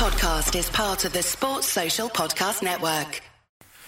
[0.00, 3.20] podcast is part of the Sports Social Podcast Network.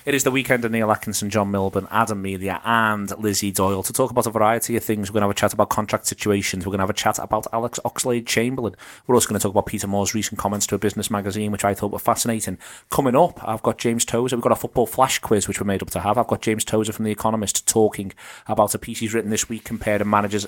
[0.05, 3.95] It is the weekend of Neil Atkinson, John Milburn, Adam Melia, and Lizzie Doyle to
[3.95, 5.09] talk about a variety of things.
[5.09, 6.67] We're going to have a chat about contract situations.
[6.67, 8.75] We're going to have a chat about Alex Oxlade Chamberlain.
[9.07, 11.65] We're also going to talk about Peter Moore's recent comments to a business magazine, which
[11.65, 12.59] I thought were fascinating.
[12.91, 14.37] Coming up, I've got James Tozer.
[14.37, 16.19] We've got a football flash quiz, which we're made up to have.
[16.19, 18.13] I've got James Tozer from The Economist talking
[18.47, 20.47] about a piece he's written this week comparing managers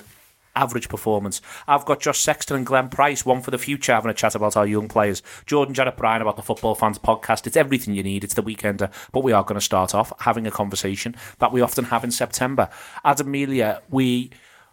[0.55, 1.41] average performance.
[1.67, 4.57] I've got Josh Sexton and Glenn Price, one for the future, having a chat about
[4.57, 5.21] our young players.
[5.45, 7.47] Jordan Jarrett Bryan about the Football Fans podcast.
[7.47, 8.23] It's everything you need.
[8.23, 11.61] It's the weekender, but we are going to start off having a conversation that we
[11.61, 12.69] often have in September.
[13.03, 14.31] Adam Melia, we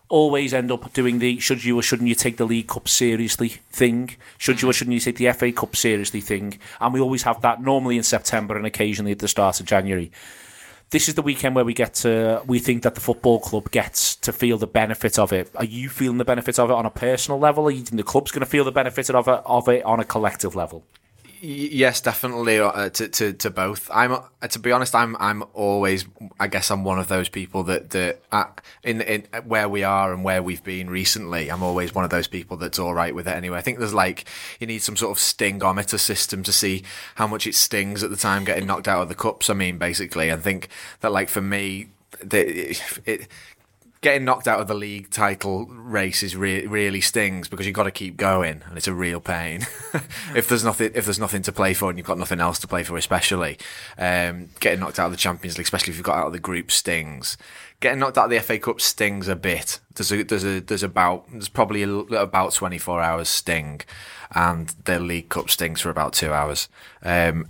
[0.09, 3.49] always end up doing the should you or shouldn't you take the League Cup seriously
[3.49, 7.23] thing, should you or shouldn't you take the FA Cup seriously thing, and we always
[7.23, 10.13] have that normally in September and occasionally at the start of January
[10.93, 14.15] this is the weekend where we get to we think that the football club gets
[14.17, 15.51] to feel the benefit of it.
[15.57, 17.67] Are you feeling the benefit of it on a personal level?
[17.67, 19.99] Are you think the club's going to feel the benefit of it of it on
[19.99, 20.85] a collective level?
[21.45, 22.61] Yes, definitely.
[22.61, 23.91] Uh, to, to to both.
[23.93, 24.95] I'm uh, to be honest.
[24.95, 26.05] I'm I'm always.
[26.39, 28.45] I guess I'm one of those people that that uh,
[28.85, 31.51] in in where we are and where we've been recently.
[31.51, 33.59] I'm always one of those people that's all right with it anyway.
[33.59, 34.25] I think there's like
[34.61, 36.85] you need some sort of stingometer system to see
[37.17, 39.51] how much it stings at the time getting knocked out of the cups.
[39.51, 40.69] I mean, basically, I think
[41.01, 41.89] that like for me,
[42.23, 43.27] the, it
[44.03, 47.85] getting knocked out of the league title race is re- really stings because you've got
[47.85, 49.67] to keep going and it's a real pain.
[50.35, 52.67] If there's nothing if there's nothing to play for and you've got nothing else to
[52.67, 53.59] play for especially
[53.99, 56.39] um, getting knocked out of the Champions League especially if you've got out of the
[56.39, 57.37] group stings.
[57.81, 59.81] Getting knocked out of the FA Cup stings a bit.
[59.95, 63.83] There's a, there's a there's about there's probably a, about 24 hours sting
[64.35, 66.71] and the League Cup stings for about 2 hours
[67.03, 67.49] um,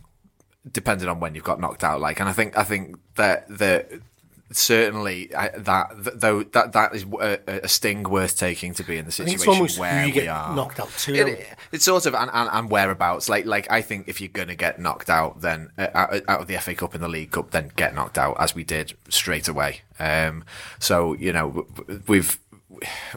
[0.70, 4.03] depending on when you've got knocked out like and I think I think that the
[4.56, 9.05] certainly I, that though that that is a, a, sting worth taking to be in
[9.05, 11.14] the situation where you we are knocked out too.
[11.14, 13.28] It, it's sort of and, and, and, whereabouts.
[13.28, 16.41] Like like I think if you're going to get knocked out, then uh, out, out,
[16.42, 18.94] of the FA Cup and the League Cup, then get knocked out as we did
[19.09, 19.83] straight away.
[19.98, 20.44] Um,
[20.78, 21.66] so you know
[22.06, 22.38] we've.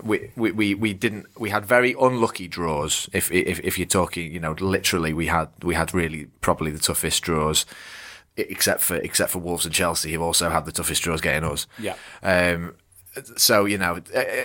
[0.03, 4.31] We, we, we, we didn't we had very unlucky draws if, if if you're talking
[4.31, 7.65] you know literally we had we had really probably the toughest draws
[8.37, 11.67] except for except for Wolves and Chelsea, who also had the toughest draws getting us.
[11.79, 11.95] Yeah.
[12.21, 12.75] Um,
[13.37, 14.01] so you know,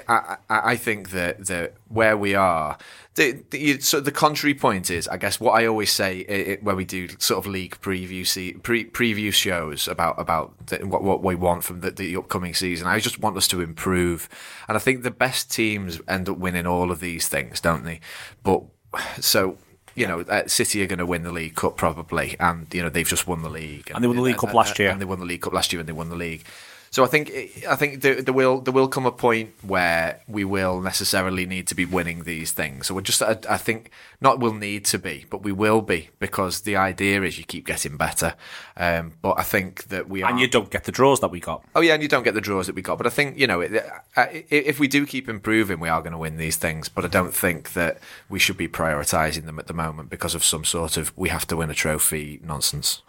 [0.08, 2.78] I, I, I think that that where we are,
[3.14, 6.76] the, the so the contrary point is, I guess what I always say it, where
[6.76, 11.22] we do sort of league preview see, pre, preview shows about about the, what what
[11.22, 12.86] we want from the, the upcoming season.
[12.86, 14.28] I just want us to improve,
[14.68, 18.00] and I think the best teams end up winning all of these things, don't they?
[18.42, 18.62] But
[19.20, 19.58] so
[19.94, 22.88] you know, uh, City are going to win the League Cup probably, and you know
[22.88, 24.78] they've just won the league, and, and they won the League uh, Cup uh, last
[24.78, 26.44] uh, year, and they won the League Cup last year, and they won the league.
[26.92, 27.30] So I think
[27.68, 31.68] I think there, there, will there will come a point where we will necessarily need
[31.68, 32.88] to be winning these things.
[32.88, 36.08] So we're just I, I think not we'll need to be, but we will be
[36.18, 38.34] because the idea is you keep getting better.
[38.76, 41.38] Um, but I think that we are, and you don't get the draws that we
[41.38, 41.64] got.
[41.76, 42.98] Oh yeah, and you don't get the draws that we got.
[42.98, 43.60] But I think you know
[44.16, 46.88] if we do keep improving, we are going to win these things.
[46.88, 50.42] But I don't think that we should be prioritising them at the moment because of
[50.42, 53.02] some sort of we have to win a trophy nonsense.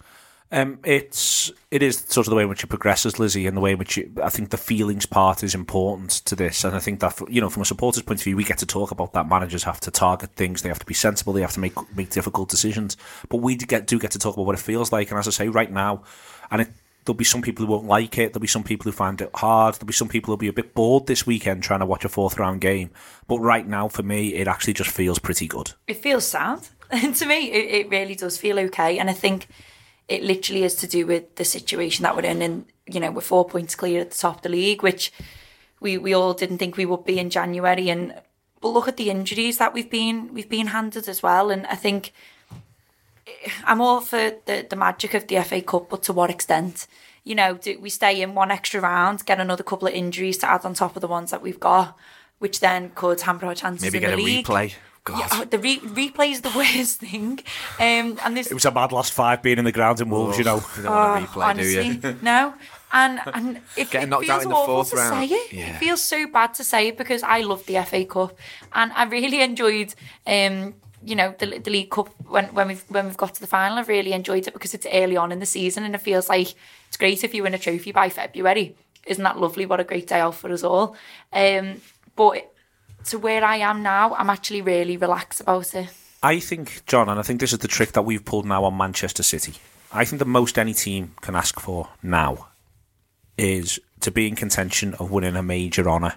[0.53, 3.61] Um, it's it is sort of the way in which it progresses, Lizzie, and the
[3.61, 6.65] way in which it, I think the feelings part is important to this.
[6.65, 8.65] And I think that you know, from a supporter's point of view, we get to
[8.65, 9.29] talk about that.
[9.29, 12.09] Managers have to target things; they have to be sensible, they have to make make
[12.09, 12.97] difficult decisions.
[13.29, 15.09] But we do get do get to talk about what it feels like.
[15.09, 16.03] And as I say, right now,
[16.51, 16.69] and it,
[17.05, 18.33] there'll be some people who won't like it.
[18.33, 19.75] There'll be some people who find it hard.
[19.75, 22.09] There'll be some people who'll be a bit bored this weekend trying to watch a
[22.09, 22.89] fourth round game.
[23.27, 25.71] But right now, for me, it actually just feels pretty good.
[25.87, 26.67] It feels sad.
[26.89, 28.99] And to me, it, it really does feel okay.
[28.99, 29.47] And I think
[30.07, 33.21] it literally is to do with the situation that we're in and you know we're
[33.21, 35.11] four points clear at the top of the league which
[35.81, 37.89] we we all didn't think we would be in January.
[37.89, 38.13] And
[38.61, 41.49] but look at the injuries that we've been we've been handed as well.
[41.49, 42.13] And I think
[43.27, 46.87] eh, I'm all for the the magic of the FA Cup but to what extent?
[47.23, 50.49] You know do we stay in one extra round get another couple of injuries to
[50.49, 51.95] add on top of the ones that we've got
[52.39, 54.45] which then could hamper our chances maybe in get the a league.
[54.45, 54.73] replay
[55.03, 55.19] God.
[55.19, 57.39] Yeah, oh, the re- replay is the worst thing.
[57.79, 60.37] Um, and this it was a bad last five being in the ground in Wolves,
[60.37, 60.63] you know.
[60.77, 62.17] You don't want replay, honestly, do you?
[62.21, 62.53] no.
[62.93, 65.29] And and it, Getting it feels out in the awful fourth to round.
[65.29, 65.53] say it.
[65.53, 65.75] Yeah.
[65.75, 68.37] It feels so bad to say it because I love the FA Cup
[68.73, 69.93] and I really enjoyed.
[70.27, 73.47] Um, you know the, the League Cup when when we've when we've got to the
[73.47, 73.79] final.
[73.79, 76.53] I've really enjoyed it because it's early on in the season and it feels like
[76.87, 78.75] it's great if you win a trophy by February.
[79.07, 79.65] Isn't that lovely?
[79.65, 80.95] What a great day out for us all.
[81.33, 81.81] Um,
[82.15, 82.53] but
[83.05, 85.89] to where I am now, I'm actually really relaxed about it.
[86.23, 88.77] I think, John, and I think this is the trick that we've pulled now on
[88.77, 89.53] Manchester City.
[89.91, 92.47] I think the most any team can ask for now
[93.37, 96.15] is to be in contention of winning a major honour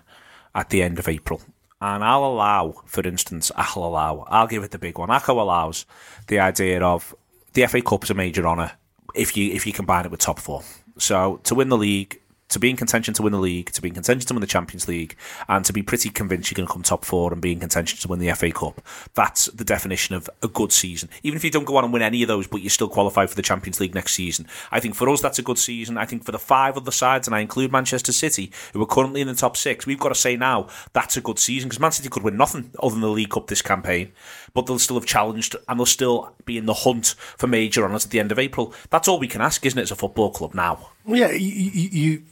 [0.55, 1.41] at the end of April.
[1.81, 5.09] And I'll allow, for instance, I'll allow, I'll give it the big one.
[5.09, 5.87] ACCO allows
[6.29, 7.15] the idea of
[7.55, 8.73] the FA Cup's a major honour
[9.15, 10.63] if you if you combine it with top four.
[10.99, 13.89] So to win the league, to be in contention to win the league, to be
[13.89, 15.17] in contention to win the Champions League,
[15.49, 17.99] and to be pretty convinced you're going to come top four and be in contention
[17.99, 18.81] to win the FA Cup.
[19.15, 21.09] That's the definition of a good season.
[21.23, 23.27] Even if you don't go on and win any of those, but you still qualify
[23.27, 24.47] for the Champions League next season.
[24.71, 25.97] I think for us, that's a good season.
[25.99, 29.21] I think for the five other sides, and I include Manchester City, who are currently
[29.21, 31.93] in the top six, we've got to say now that's a good season because Man
[31.93, 34.13] City could win nothing other than the League Cup this campaign,
[34.53, 38.05] but they'll still have challenged and they'll still be in the hunt for major honours
[38.05, 38.75] at the end of April.
[38.91, 40.91] That's all we can ask, isn't it, as a football club now?
[41.07, 42.23] Well, yeah, you, you you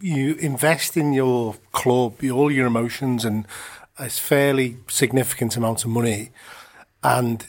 [0.00, 3.46] you invest in your club, all your emotions, and
[3.98, 6.30] a fairly significant amount of money.
[7.02, 7.44] And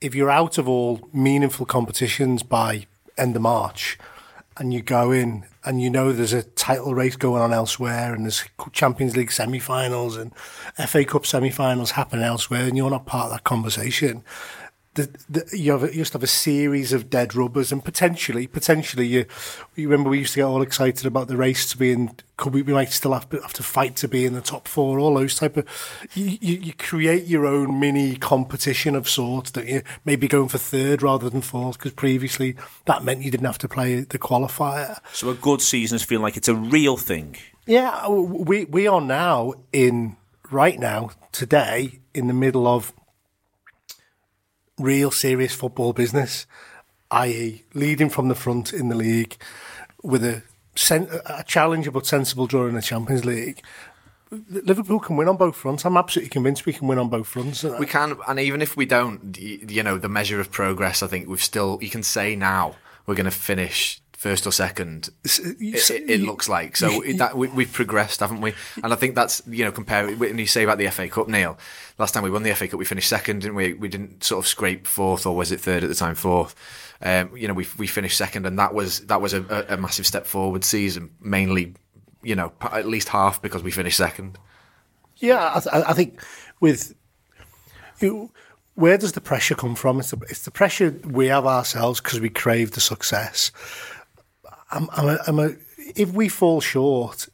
[0.00, 2.86] if you're out of all meaningful competitions by
[3.18, 3.98] end of March,
[4.56, 8.24] and you go in and you know there's a title race going on elsewhere, and
[8.24, 10.34] there's Champions League semi-finals and
[10.86, 14.24] FA Cup semi-finals happening elsewhere, and you're not part of that conversation,
[14.94, 18.46] the, the, you have a, you just have a series of dead rubbers, and potentially,
[18.46, 19.26] potentially, you,
[19.76, 22.10] you remember we used to get all excited about the race to be in.
[22.36, 24.68] Could we, we might still have to, have to fight to be in the top
[24.68, 24.98] four?
[24.98, 25.66] All those type of
[26.14, 30.58] you, you, you create your own mini competition of sorts that you maybe going for
[30.58, 32.56] third rather than fourth because previously
[32.86, 34.98] that meant you didn't have to play the qualifier.
[35.12, 37.36] So a good season is feeling like it's a real thing.
[37.66, 40.16] Yeah, we we are now in
[40.50, 42.92] right now today in the middle of
[44.78, 46.46] real serious football business,
[47.10, 49.36] i.e., leading from the front in the league
[50.02, 50.42] with a,
[50.74, 53.62] sen- a challenger but sensible draw in the Champions League.
[54.50, 55.86] Liverpool can win on both fronts.
[55.86, 57.62] I'm absolutely convinced we can win on both fronts.
[57.62, 61.28] We can, and even if we don't, you know, the measure of progress, I think
[61.28, 62.76] we've still, you can say now
[63.06, 65.10] we're going to finish first or second.
[65.24, 68.52] It, it, it looks like so that we, have progressed, haven't we?
[68.82, 71.56] And I think that's you know compare when you say about the FA Cup, Neil.
[71.98, 73.74] Last time we won the FA Cup, we finished second, didn't we?
[73.74, 76.16] We didn't sort of scrape fourth, or was it third at the time?
[76.16, 76.56] Fourth.
[77.00, 80.06] Um, you know, we we finished second, and that was that was a, a massive
[80.06, 81.10] step forward season.
[81.20, 81.74] Mainly,
[82.22, 84.36] you know, at least half because we finished second.
[85.18, 86.20] Yeah, I, th- I think
[86.60, 86.92] with
[88.00, 88.32] you
[88.74, 89.98] where does the pressure come from?
[89.98, 93.50] It's the, it's the pressure we have ourselves because we crave the success.
[94.70, 95.50] I'm, I'm, a, I'm a,
[95.96, 97.28] if we fall short,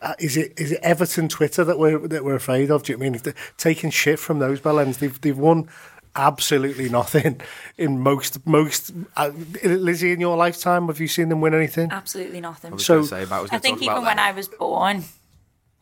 [0.00, 2.82] uh, is it is it Everton Twitter that we're that we're afraid of?
[2.82, 3.20] Do you mean
[3.58, 4.98] taking shit from those bellends?
[4.98, 5.68] They've they've won
[6.14, 7.40] absolutely nothing
[7.78, 8.92] in most most.
[9.16, 9.32] Uh,
[9.62, 11.90] Lizzie, in your lifetime, have you seen them win anything?
[11.92, 12.78] Absolutely nothing.
[12.78, 15.04] So about, I, I think even when I was born,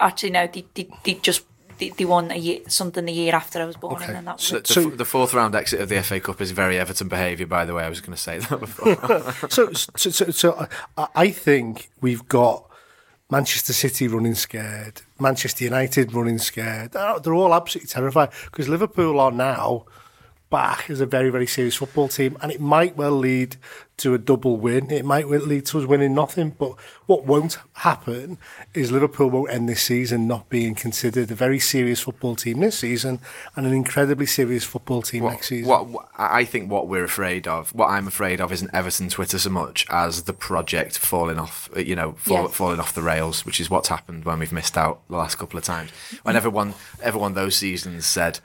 [0.01, 1.45] actually no, they, they, they just
[1.79, 4.07] they, they won a year, something the year after I was born, okay.
[4.07, 4.67] and then that was so, it.
[4.67, 7.75] The, the, fourth round exit of the FA Cup is very Everton behaviour, by the
[7.75, 7.85] way.
[7.85, 9.49] I was going to say that before.
[9.51, 10.69] so, so, so, so
[11.15, 12.71] I think we've got
[13.31, 16.93] Manchester City running scared, Manchester United running scared.
[16.93, 19.87] They're all absolutely terrified because Liverpool are now
[20.51, 23.57] back as a very, very serious football team, and it might well lead
[23.97, 24.91] to a double win.
[24.91, 26.75] It might lead to us winning nothing, but
[27.07, 28.39] what won't happen
[28.73, 32.79] is Liverpool won't end this season not being considered a very serious football team this
[32.79, 33.21] season
[33.55, 35.69] and an incredibly serious football team what, next season.
[35.69, 39.39] What, what, I think what we're afraid of, what I'm afraid of, isn't Everton Twitter
[39.39, 42.55] so much as the project falling off, you know, fall, yes.
[42.55, 45.59] falling off the rails, which is what's happened when we've missed out the last couple
[45.59, 45.91] of times.
[46.23, 48.41] When everyone, everyone those seasons said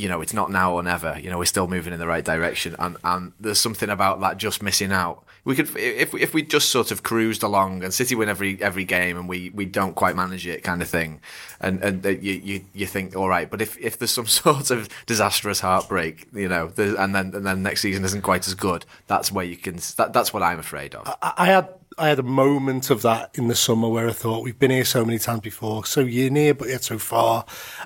[0.00, 1.18] you know, it's not now or never.
[1.20, 4.38] You know, we're still moving in the right direction, and and there's something about that
[4.38, 5.22] just missing out.
[5.44, 8.84] We could if if we just sort of cruised along and City win every every
[8.84, 11.20] game and we, we don't quite manage it kind of thing,
[11.60, 14.88] and and you, you you think all right, but if, if there's some sort of
[15.06, 19.30] disastrous heartbreak, you know, and then and then next season isn't quite as good, that's
[19.30, 19.76] where you can.
[19.96, 21.08] That, that's what I'm afraid of.
[21.22, 21.68] I, I had
[22.00, 24.86] I had a moment of that in the summer where I thought we've been here
[24.86, 27.44] so many times before, so you're near but yet so far,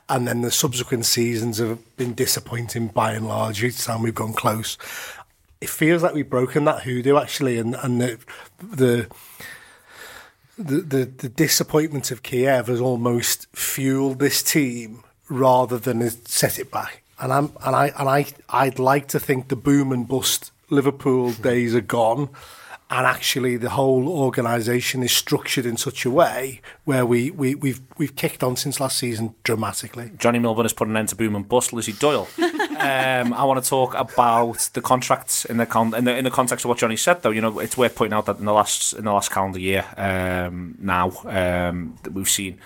[0.09, 3.65] and then the subsequent seasons have been disappointing by and large.
[3.65, 4.79] Each time we've gone close,
[5.61, 8.19] it feels like we've broken that hoodoo actually, and and the
[8.63, 9.09] the.
[10.57, 16.71] The, the the disappointment of Kiev has almost fueled this team rather than set it
[16.71, 17.03] back.
[17.19, 21.33] And I'm and I and I I'd like to think the boom and bust Liverpool
[21.33, 22.29] days are gone
[22.91, 27.81] and actually the whole organisation is structured in such a way where we, we, we've
[27.97, 30.13] we've kicked on since last season dramatically.
[30.19, 31.73] Johnny Milburn has put an end to boom and bust.
[31.73, 32.29] Lizzie Doyle.
[32.39, 36.31] um, I want to talk about the contracts in the, con- in the in the
[36.31, 37.23] context of what Johnny said.
[37.23, 39.59] Though you know, it's worth pointing out that in the last in the last calendar
[39.59, 42.59] year um, now um, we've seen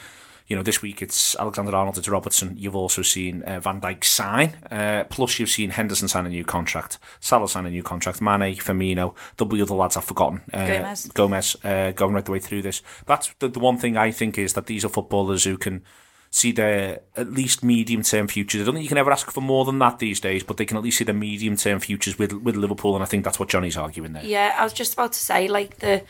[0.48, 2.54] you know, this week it's Alexander Arnold, it's Robertson.
[2.56, 4.56] You've also seen uh, Van Dijk sign.
[4.70, 8.56] Uh, plus, you've seen Henderson sign a new contract, Salah sign a new contract, Mane,
[8.56, 10.40] Firmino, double the other lads I've forgotten.
[10.52, 11.06] Uh, Gomez.
[11.14, 12.82] Gomez uh, going right the way through this.
[13.06, 15.82] That's the, the one thing I think is that these are footballers who can
[16.30, 18.62] see their at least medium term futures.
[18.62, 20.64] I don't think you can ever ask for more than that these days, but they
[20.64, 23.38] can at least see their medium term futures with with Liverpool, and I think that's
[23.38, 24.24] what Johnny's arguing there.
[24.24, 26.02] Yeah, I was just about to say like the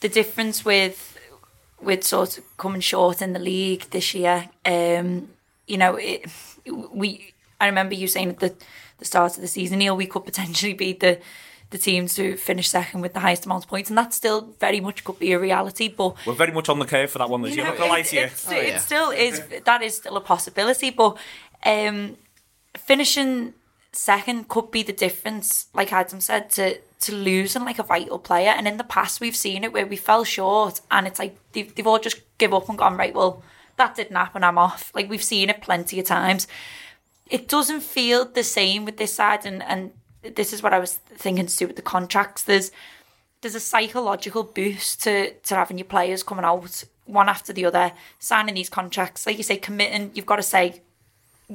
[0.00, 1.17] the difference with
[1.80, 4.48] with sort of coming short in the league this year.
[4.64, 5.28] Um,
[5.66, 6.26] you know, it,
[6.92, 7.32] we.
[7.60, 8.54] I remember you saying at the
[8.98, 11.18] the start of the season, Neil, we could potentially be the
[11.70, 14.80] the teams to finish second with the highest amount of points, and that still very
[14.80, 15.88] much could be a reality.
[15.88, 17.50] But We're very much on the curve for that one, Liz.
[17.50, 18.22] you You're know, not going to lie it, to you.
[18.22, 20.90] it's- it still is that is still a possibility.
[20.90, 21.16] But
[21.66, 22.16] um,
[22.76, 23.54] finishing
[23.92, 28.50] second could be the difference, like Adam said, to to losing like a vital player.
[28.50, 31.72] And in the past, we've seen it where we fell short, and it's like they've,
[31.74, 33.14] they've all just give up and gone right.
[33.14, 33.42] Well,
[33.76, 34.44] that didn't happen.
[34.44, 34.92] I'm off.
[34.94, 36.46] Like we've seen it plenty of times.
[37.30, 40.94] It doesn't feel the same with this side, and and this is what I was
[40.94, 42.42] thinking to do with the contracts.
[42.42, 42.70] There's
[43.40, 47.92] there's a psychological boost to to having your players coming out one after the other,
[48.18, 49.26] signing these contracts.
[49.26, 50.10] Like you say, committing.
[50.14, 50.82] You've got to say,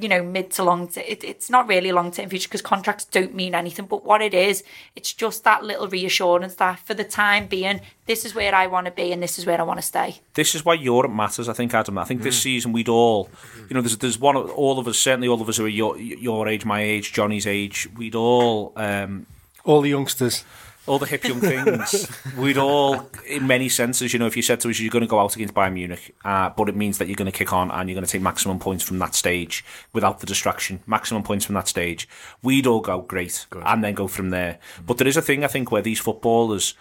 [0.00, 0.88] you know, mid to long.
[0.88, 3.86] T- it, it's not really long term future because contracts don't mean anything.
[3.86, 4.64] But what it is,
[4.96, 8.86] it's just that little reassurance that for the time being, this is where I want
[8.86, 10.20] to be and this is where I want to stay.
[10.34, 11.48] this is why Europe matters.
[11.48, 11.96] I think, Adam.
[11.98, 13.30] I think this season we'd all,
[13.68, 15.68] you know, there's there's one of all of us, certainly all of us who are
[15.68, 17.88] your your age, my age, Johnny's age.
[17.96, 19.26] We'd all, um,
[19.64, 20.44] All the youngsters.
[20.86, 22.10] All the hip young things.
[22.36, 25.08] we'd all, in many senses, you know, if you said to us you're going to
[25.08, 27.70] go out against Bayern Munich, uh, but it means that you're going to kick on
[27.70, 31.44] and you're going to take maximum points from that stage without the distraction, maximum points
[31.44, 32.08] from that stage.
[32.42, 34.58] We'd all go great and then go from there.
[34.86, 36.74] But there is a thing I think where these footballers.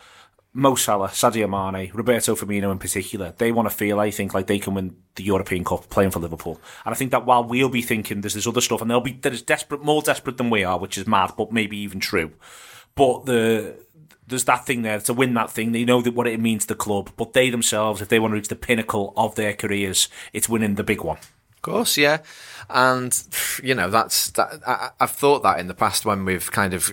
[0.56, 4.46] Mo Salah, Sadio Mane, Roberto Firmino in particular, they want to feel, I think, like
[4.46, 6.62] they can win the European Cup playing for Liverpool.
[6.86, 9.14] And I think that while we'll be thinking there's this other stuff, and they'll be
[9.14, 12.34] that is desperate, more desperate than we are, which is mad, but maybe even true.
[12.94, 13.76] But the
[14.28, 15.72] there's that thing there to win that thing.
[15.72, 18.32] They know that what it means to the club, but they themselves, if they want
[18.32, 21.18] to reach the pinnacle of their careers, it's winning the big one.
[21.18, 22.20] Of course, yeah,
[22.70, 23.24] and
[23.64, 24.62] you know that's that.
[24.68, 26.92] I, I've thought that in the past when we've kind of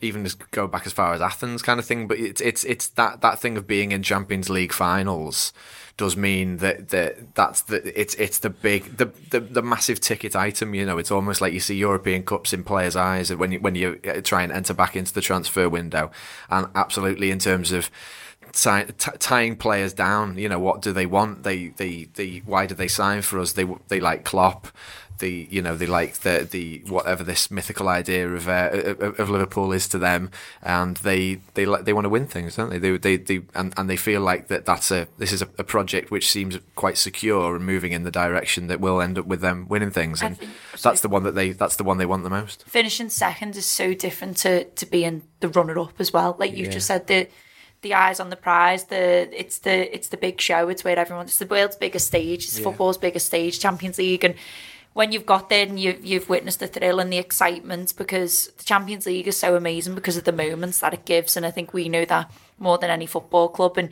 [0.00, 2.06] even just go back as far as Athens kind of thing.
[2.06, 5.52] But it's it's it's that that thing of being in Champions League finals
[5.96, 10.34] does mean that that that's the it's it's the big the, the the massive ticket
[10.34, 10.74] item.
[10.74, 13.74] You know, it's almost like you see European cups in players' eyes when you when
[13.74, 16.10] you uh, try and enter back into the transfer window,
[16.50, 17.90] and absolutely in terms of
[18.54, 20.38] tying players down.
[20.38, 21.42] You know, what do they want?
[21.42, 22.42] They, they, they.
[22.44, 23.52] Why do they sign for us?
[23.52, 24.68] They, they like Klopp.
[25.20, 29.30] The, you know, they like the, the whatever this mythical idea of uh, of of
[29.30, 30.30] Liverpool is to them,
[30.60, 32.78] and they, they like they want to win things, don't they?
[32.78, 35.62] They, they, they and, and they feel like that that's a this is a, a
[35.62, 39.40] project which seems quite secure and moving in the direction that will end up with
[39.40, 40.50] them winning things, and think-
[40.82, 42.64] that's the one that they that's the one they want the most.
[42.66, 46.34] finishing second is so different to to being the runner up as well.
[46.40, 47.28] Like you've just said, the
[47.82, 50.68] the eyes on the prize, the it's the it's the big show.
[50.68, 51.26] It's where everyone.
[51.26, 52.44] It's the world's biggest stage.
[52.44, 54.34] It's football's biggest stage, Champions League, and
[54.94, 58.64] when you've got there and you've you've witnessed the thrill and the excitement because the
[58.64, 61.72] Champions League is so amazing because of the moments that it gives, and I think
[61.74, 63.90] we know that more than any football club and.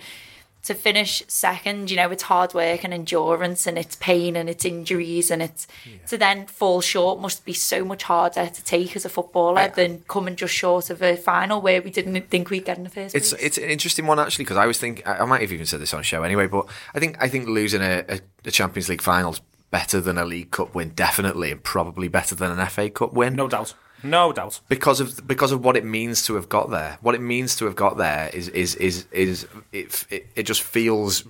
[0.67, 4.65] To finish second, you know, it's hard work and endurance and it's pain and it's
[4.65, 5.67] injuries and it's
[6.07, 10.05] to then fall short must be so much harder to take as a footballer than
[10.07, 13.13] coming just short of a final where we didn't think we'd get in the first
[13.17, 13.43] It's place.
[13.43, 15.81] it's an interesting one actually because I was thinking I I might have even said
[15.81, 18.89] this on a show anyway, but I think I think losing a, a, a Champions
[18.89, 19.41] League finals
[19.73, 23.35] better than a League Cup win, definitely, and probably better than an FA Cup win.
[23.35, 23.75] No doubt.
[24.03, 24.61] No doubt.
[24.69, 26.99] because of because of what it means to have got there.
[27.01, 30.63] What it means to have got there is is is is it it, it just
[30.63, 31.25] feels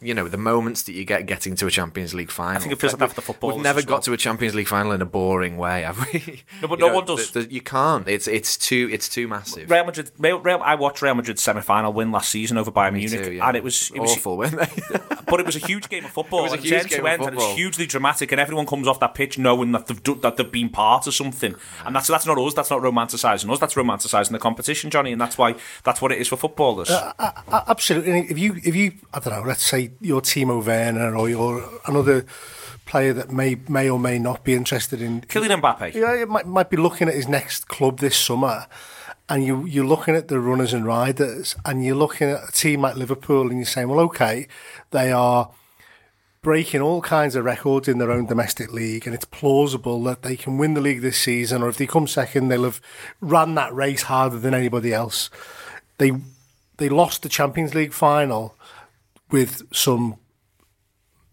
[0.00, 2.56] you know the moments that you get getting to a Champions League final.
[2.56, 4.00] I think it feels like that for the footballers We've never got well.
[4.02, 6.42] to a Champions League final in a boring way, have we?
[6.62, 7.30] No, but You no one does.
[7.32, 8.08] the- the- you can't.
[8.08, 9.70] It's it's too it's too massive.
[9.70, 10.10] Real Madrid.
[10.18, 13.46] Real, Real, I watched Real Madrid's semi-final win last season over Bayern Munich, Too, yeah.
[13.48, 14.68] and it was it was awful, weren't they?
[15.28, 16.40] but it was a huge game of football.
[16.46, 17.48] It was a huge end game to of end, and football.
[17.50, 20.68] it's hugely dramatic, and everyone comes off that pitch knowing that they've that they've been
[20.70, 21.54] part of something,
[21.84, 22.54] and that's that's not us.
[22.54, 23.58] That's not romanticising us.
[23.58, 26.90] That's romanticising the competition, Johnny, and that's why that's what it is for footballers.
[26.90, 28.20] Uh, a- Absolutely.
[28.30, 32.24] If you, if you, I don't know, let's say you're Timo Werner or you're another
[32.84, 35.22] player that may may or may not be interested in.
[35.22, 35.94] Kylian Mbappe.
[35.94, 38.66] Yeah, it might, might be looking at his next club this summer,
[39.28, 42.82] and you you're looking at the runners and riders, and you're looking at a team
[42.82, 44.46] like Liverpool, and you're saying, well, okay,
[44.92, 45.50] they are
[46.46, 50.36] breaking all kinds of records in their own domestic league, and it's plausible that they
[50.36, 52.80] can win the league this season, or if they come second, they'll have
[53.20, 55.28] run that race harder than anybody else.
[55.98, 56.12] They
[56.76, 58.54] they lost the Champions League final
[59.28, 60.18] with some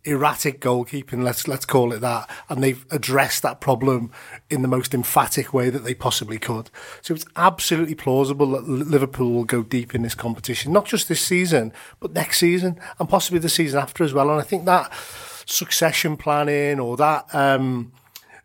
[0.06, 4.12] erratic goalkeeping, let's let's call it that, and they've addressed that problem
[4.50, 6.70] in the most emphatic way that they possibly could.
[7.02, 11.22] So it's absolutely plausible that Liverpool will go deep in this competition, not just this
[11.22, 14.30] season, but next season and possibly the season after as well.
[14.30, 14.92] And I think that
[15.46, 17.92] succession planning or that um,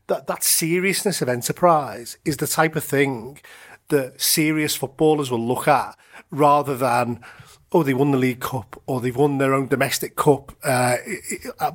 [0.06, 3.40] that that seriousness of enterprise is the type of thing
[3.88, 5.96] that serious footballers will look at
[6.30, 7.20] rather than
[7.72, 10.96] oh they won the League Cup or they've won their own domestic cup uh,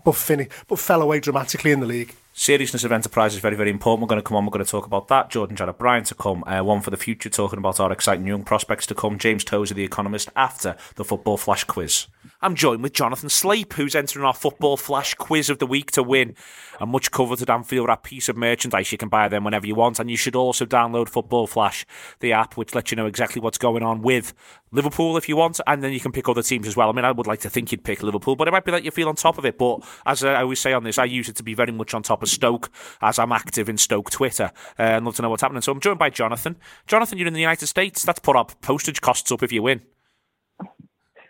[0.04, 2.14] but finish but fell away dramatically in the league.
[2.34, 4.02] seriousness of enterprise is very, very important.
[4.02, 4.46] We're going to come on.
[4.46, 5.30] We're going to talk about that.
[5.30, 6.44] Jordan Jarrett Bryan to come.
[6.46, 9.18] Uh, one for the future, talking about our exciting young prospects to come.
[9.18, 12.08] James Tozer, the economist, after the football flash quiz.
[12.44, 16.04] I'm joined with Jonathan Slape, who's entering our football flash quiz of the week to
[16.04, 16.36] win
[16.78, 18.92] a much coveted Anfield wrap piece of merchandise.
[18.92, 21.86] You can buy them whenever you want, and you should also download Football Flash,
[22.20, 24.34] the app, which lets you know exactly what's going on with
[24.74, 26.90] Liverpool if you want, and then you can pick other teams as well.
[26.90, 28.84] I mean, I would like to think you'd pick Liverpool, but it might be that
[28.84, 29.58] you feel on top of it.
[29.58, 32.04] But as I always say on this, I use it to be very much on
[32.04, 32.70] top of Stoke,
[33.02, 35.62] as I'm active in Stoke Twitter uh, and love to know what's happening.
[35.62, 36.58] So I'm joined by Jonathan.
[36.88, 38.04] Jonathan, you're in the United States.
[38.04, 39.82] That's put our postage costs up if you win.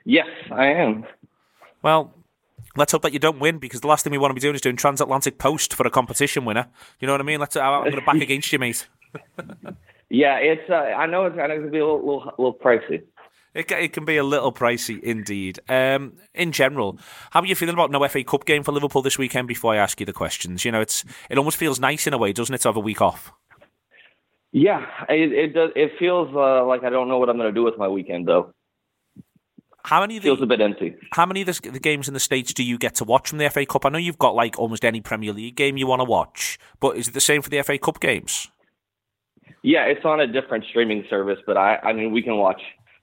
[0.06, 1.06] Yes, I am.
[1.82, 2.14] Well,
[2.76, 4.56] let's hope that you don't win because the last thing we want to be doing
[4.56, 6.68] is doing transatlantic post for a competition winner.
[7.00, 7.40] You know what I mean?
[7.40, 7.56] Let's.
[7.56, 8.88] I'm going to back against you, mate.
[10.14, 10.70] Yeah, it's.
[10.70, 13.02] Uh, I know it's, I know it's gonna be a little, little, little pricey.
[13.56, 15.60] It, it can be a little pricey indeed.
[15.68, 17.00] Um, in general,
[17.32, 19.48] how are you feeling about no FA Cup game for Liverpool this weekend?
[19.48, 22.20] Before I ask you the questions, you know, it's it almost feels nice in a
[22.20, 23.34] way, doesn't it, to have a week off?
[24.52, 25.72] Yeah, it it does.
[25.76, 28.54] It feels uh, like I don't know what I'm gonna do with my weekend though.
[29.84, 30.96] How many of Feels a the, bit empty.
[31.12, 33.38] how many of the, the games in the states do you get to watch from
[33.38, 33.86] the FA Cup?
[33.86, 36.96] I know you've got like almost any Premier League game you want to watch, but
[36.96, 38.50] is it the same for the FA Cup games?
[39.62, 42.62] Yeah, it's on a different streaming service, but I I mean we can watch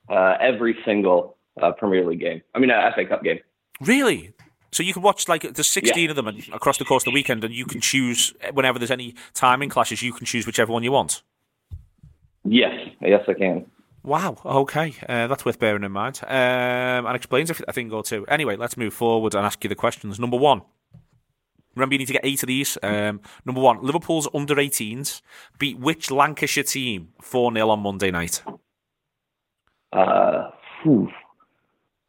[0.08, 2.42] uh, every single uh, Premier League game.
[2.54, 3.40] I mean, uh, FA Cup game.
[3.80, 4.32] Really?
[4.72, 7.44] So you can watch like there's 16 of them across the course of the weekend,
[7.44, 10.02] and you can choose whenever there's any timing clashes.
[10.02, 11.22] You can choose whichever one you want.
[12.44, 13.66] Yes, yes, I can.
[14.02, 14.38] Wow.
[14.44, 18.26] Okay, uh, that's worth bearing in mind, um, and explains a thing or two.
[18.28, 20.18] Anyway, let's move forward and ask you the questions.
[20.18, 20.62] Number one.
[21.76, 22.76] Remember, you need to get eight of these.
[22.82, 25.22] Um, number one, Liverpool's under 18s
[25.58, 28.42] beat which Lancashire team 4 0 on Monday night?
[29.92, 30.50] Uh,
[30.82, 31.08] whew.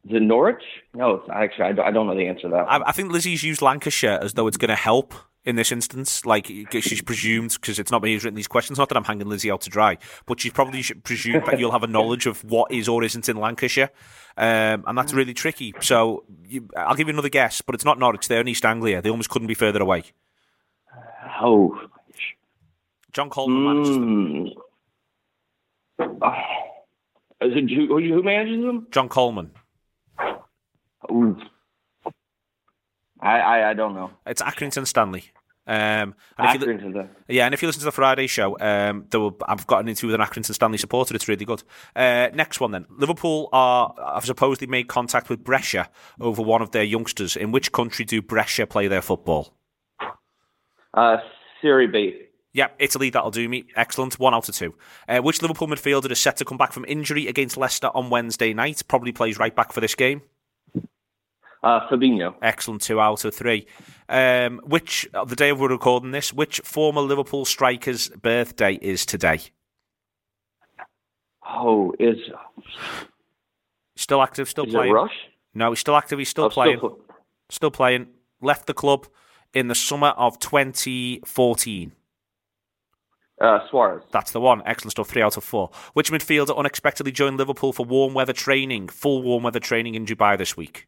[0.05, 0.63] Is it Norwich?
[0.95, 2.65] No, it's actually I don't, I don't know the answer to that.
[2.67, 6.25] I, I think Lizzie's used Lancashire as though it's going to help in this instance.
[6.25, 8.77] Like she's presumed because it's not me who's written these questions.
[8.77, 11.71] Not that I'm hanging Lizzie out to dry, but she's probably should presumed that you'll
[11.71, 13.89] have a knowledge of what is or isn't in Lancashire,
[14.37, 15.73] um, and that's really tricky.
[15.81, 18.27] So you, I'll give you another guess, but it's not Norwich.
[18.27, 19.01] They're in East Anglia.
[19.01, 20.03] They almost couldn't be further away.
[21.41, 21.79] oh,
[23.13, 24.45] John Coleman manages them.
[24.45, 24.53] mm.
[26.23, 27.45] Oh.
[27.45, 28.87] is it who, who who manages them?
[28.91, 29.51] John Coleman.
[31.11, 31.37] Ooh.
[33.21, 34.11] I, I I don't know.
[34.25, 35.25] It's Accrington Stanley.
[35.67, 39.05] Um, and if you, li- Yeah, and if you listen to the Friday show, um,
[39.13, 41.15] will, I've got an interview with an Accrington Stanley supporter.
[41.15, 41.63] It's really good.
[41.95, 42.87] Uh, next one then.
[42.89, 47.35] Liverpool are have supposedly made contact with Brescia over one of their youngsters.
[47.35, 49.53] In which country do Brescia play their football?
[50.93, 51.17] Uh,
[51.61, 52.21] Serie B.
[52.53, 53.65] Yep, Italy, that'll do me.
[53.77, 54.19] Excellent.
[54.19, 54.75] One out of two.
[55.07, 58.53] Uh, which Liverpool midfielder is set to come back from injury against Leicester on Wednesday
[58.53, 58.81] night?
[58.89, 60.21] Probably plays right back for this game.
[61.63, 62.33] Uh, Fabinho.
[62.41, 62.81] Excellent.
[62.81, 63.67] Two out of three.
[64.09, 69.39] Um, which, uh, the day we're recording this, which former Liverpool striker's birthday is today?
[71.47, 72.17] Oh, is
[73.95, 74.93] Still active, still is playing.
[74.93, 75.13] Rush?
[75.53, 76.17] No, he's still active.
[76.17, 76.77] He's still Oh, playing.
[76.77, 76.99] Still,
[77.49, 78.07] Still playing.
[78.41, 79.05] Left the club
[79.53, 81.91] in the summer of 2014.
[83.39, 84.03] uh, Suarez.
[84.11, 84.61] That's the one.
[84.65, 85.09] Excellent stuff.
[85.09, 85.69] Three out of four.
[85.93, 90.37] Which midfielder unexpectedly joined Liverpool for warm weather training, full warm weather training in Dubai
[90.37, 90.87] this week?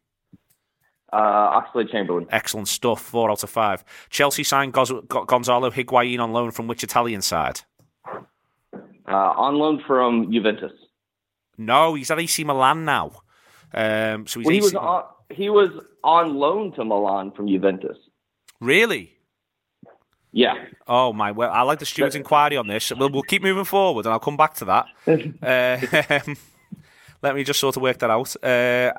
[1.14, 2.26] Uh, Oxlade Chamberlain.
[2.30, 3.00] Excellent stuff.
[3.00, 3.84] Four out of five.
[4.10, 7.60] Chelsea signed Goz- Gonzalo Higuain on loan from which Italian side?
[9.06, 10.72] Uh, on loan from Juventus.
[11.56, 13.12] No, he's at AC Milan now.
[13.72, 15.70] Um, so he's Well, he AC was on, he was
[16.02, 17.96] on loan to Milan from Juventus.
[18.60, 19.12] really.
[20.36, 20.54] Yeah.
[20.88, 21.30] Oh my!
[21.30, 22.90] Well, I like the steward's inquiry on this.
[22.90, 24.86] We'll, we'll keep moving forward, and I'll come back to that.
[25.40, 26.34] Uh,
[27.24, 28.36] let me just sort of work that out.
[28.44, 28.92] Uh,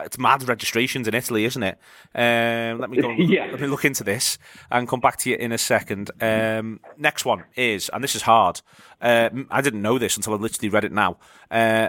[0.00, 1.78] it's mad registrations in Italy, isn't it?
[2.14, 3.10] Um, let me go.
[3.18, 3.46] Yeah.
[3.50, 4.38] Let me look into this
[4.70, 6.10] and come back to you in a second.
[6.20, 8.60] Um, next one is, and this is hard.
[9.00, 11.16] Uh, I didn't know this until I literally read it now.
[11.50, 11.88] Uh,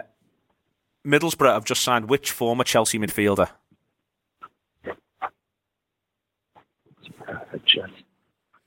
[1.05, 3.49] Middlesbrough have just signed which former Chelsea midfielder?
[7.27, 7.93] I just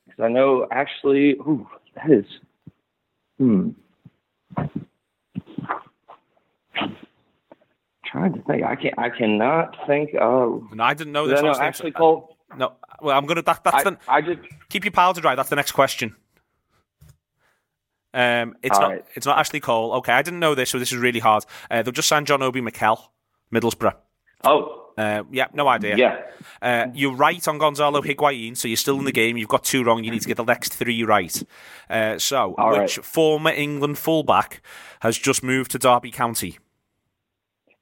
[0.07, 1.33] because I know actually.
[1.33, 2.27] Ooh, that is.
[3.39, 3.71] Hmm.
[8.15, 8.63] Trying to think.
[8.63, 10.73] I can I cannot think of.
[10.73, 11.43] No, I didn't know this.
[11.43, 11.53] name.
[11.59, 12.37] actually Cole.
[12.57, 13.43] No, well, I'm gonna.
[13.43, 13.99] That, that's I, the.
[14.07, 15.35] I just Keep your powder dry.
[15.35, 16.15] That's the next question.
[18.13, 18.89] Um, it's not.
[18.89, 19.05] right.
[19.17, 19.95] It's not Ashley Cole.
[19.95, 21.45] Okay, I didn't know this, so this is really hard.
[21.69, 23.11] Uh, they've just signed John Obi Mikel,
[23.53, 23.97] Middlesbrough.
[24.45, 25.97] oh Uh, yeah, no idea.
[25.97, 26.21] Yeah.
[26.63, 29.37] Uh, you're right on Gonzalo Higuain, so you're still in the game.
[29.37, 30.05] You've got two wrong.
[30.05, 31.43] You need to get the next three right.
[31.91, 33.05] Uh, so, All which right.
[33.05, 34.63] former England fullback
[35.01, 36.59] has just moved to Derby County?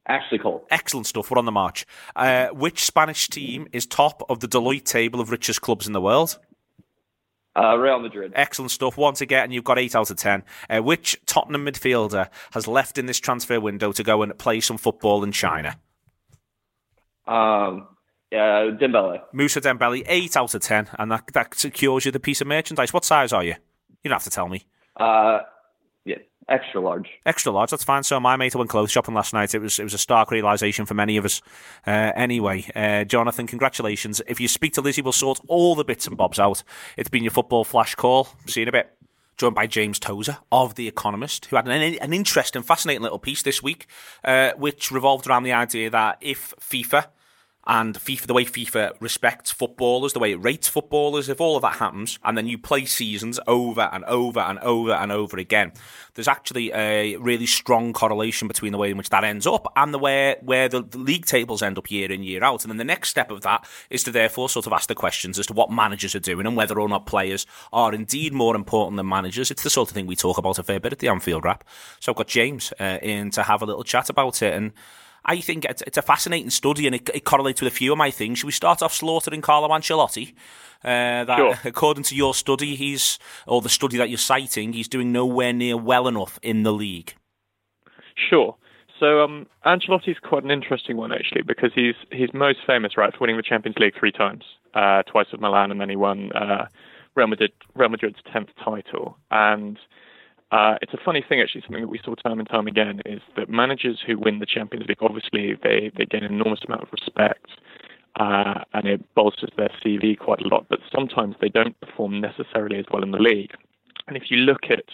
[0.06, 0.66] Ashley Cole.
[0.70, 1.30] Excellent stuff.
[1.30, 1.86] We're on the march.
[2.16, 6.00] Uh, which Spanish team is top of the Deloitte table of richest clubs in the
[6.00, 6.38] world?
[7.54, 8.32] Uh, Real Madrid.
[8.34, 8.96] Excellent stuff.
[8.96, 10.42] Once again, you've got eight out of ten.
[10.70, 14.78] Uh, which Tottenham midfielder has left in this transfer window to go and play some
[14.78, 15.76] football in China?
[17.26, 17.88] Um,
[18.32, 19.20] uh, Dembele.
[19.32, 22.92] Musa Dembele, eight out of ten, and that, that secures you the piece of merchandise.
[22.92, 23.54] What size are you?
[24.02, 24.66] You don't have to tell me.
[24.96, 25.40] Uh,
[26.48, 27.09] extra large.
[27.26, 28.02] Extra large, that's fine.
[28.02, 29.55] So my mate went clothes shopping last night.
[29.55, 31.42] It was it was a stark realization for many of us.
[31.87, 34.20] Uh, anyway, uh, Jonathan, congratulations.
[34.26, 36.62] If you speak to Lizzie, we'll sort all the bits and bobs out.
[36.96, 38.28] It's been your football flash call.
[38.46, 38.96] See you in a bit.
[39.38, 43.42] Joined by James Tozer of The Economist, who had an, an interesting, fascinating little piece
[43.42, 43.87] this week,
[44.24, 47.07] uh, which revolved around the idea that if FIFA
[47.66, 51.62] and FIFA, the way FIFA respects footballers, the way it rates footballers, if all of
[51.62, 55.72] that happens, and then you play seasons over and over and over and over again,
[56.14, 59.94] there's actually a really strong correlation between the way in which that ends up and
[59.94, 62.64] the way where the, the league tables end up year in year out.
[62.64, 65.38] And then the next step of that is to therefore sort of ask the questions
[65.38, 68.96] as to what managers are doing and whether or not players are indeed more important
[68.96, 69.51] than managers.
[69.51, 71.64] It's the sort of thing we talk about a fair bit at the Anfield Wrap.
[72.01, 74.72] So I've got James uh, in to have a little chat about it and.
[75.24, 77.98] I think it's, it's a fascinating study and it, it correlates with a few of
[77.98, 78.38] my things.
[78.38, 80.35] Should we start off slaughtering Carlo Ancelotti?
[80.85, 81.54] Uh, that, Sure.
[81.64, 85.76] according to your study, he's or the study that you're citing, he's doing nowhere near
[85.76, 87.14] well enough in the league.
[88.14, 88.56] Sure.
[88.98, 93.18] So um, Ancelotti's quite an interesting one actually because he's he's most famous right for
[93.20, 96.66] winning the Champions League three times, uh, twice with Milan, and then he won uh,
[97.14, 99.18] Real Madrid Real Madrid's tenth title.
[99.30, 99.78] And
[100.52, 103.20] uh, it's a funny thing actually, something that we saw time and time again is
[103.36, 106.88] that managers who win the Champions League obviously they they gain an enormous amount of
[106.92, 107.46] respect.
[108.20, 112.78] Uh, and it bolsters their CV quite a lot, but sometimes they don't perform necessarily
[112.78, 113.52] as well in the league.
[114.06, 114.84] And if you look at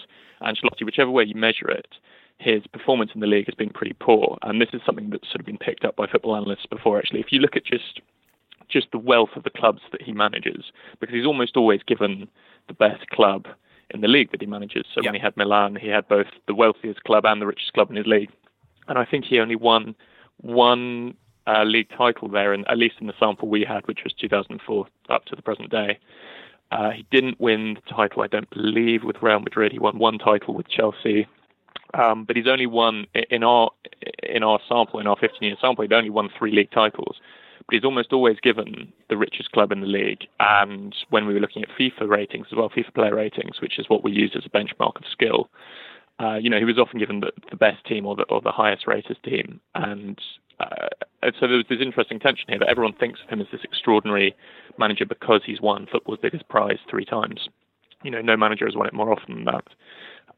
[0.41, 1.95] Ancelotti, whichever way you measure it,
[2.37, 4.37] his performance in the league has been pretty poor.
[4.43, 7.19] And this is something that's sort of been picked up by football analysts before, actually.
[7.19, 7.99] If you look at just
[8.69, 12.29] just the wealth of the clubs that he manages, because he's almost always given
[12.67, 13.47] the best club
[13.91, 14.85] in the league that he manages.
[14.93, 15.09] So Yeah.
[15.09, 17.95] when he had Milan, he had both the wealthiest club and the richest club in
[17.95, 18.29] his league.
[18.87, 19.95] And I think he only won
[20.37, 21.15] one
[21.47, 24.85] uh, league title there, and at least in the sample we had, which was 2004
[25.09, 25.97] up to the present day.
[26.71, 29.71] Uh, he didn't win the title, I don't believe, with Real Madrid.
[29.71, 31.25] He won one title with Chelsea,
[31.95, 33.71] um, but he's only won in our
[34.21, 37.19] in our sample, in our 15-year sample, he'd only won three league titles.
[37.69, 40.25] But he's almost always given the richest club in the league.
[40.39, 43.87] And when we were looking at FIFA ratings as well, FIFA player ratings, which is
[43.87, 45.51] what we use as a benchmark of skill,
[46.19, 48.51] uh, you know, he was often given the, the best team or the or the
[48.51, 49.59] highest rated team.
[49.75, 50.19] And
[50.59, 50.87] uh,
[51.21, 53.61] and so there was this interesting tension here that everyone thinks of him as this
[53.63, 54.35] extraordinary
[54.79, 57.49] manager because he's won football's biggest prize three times.
[58.03, 59.67] You know, no manager has won it more often than that,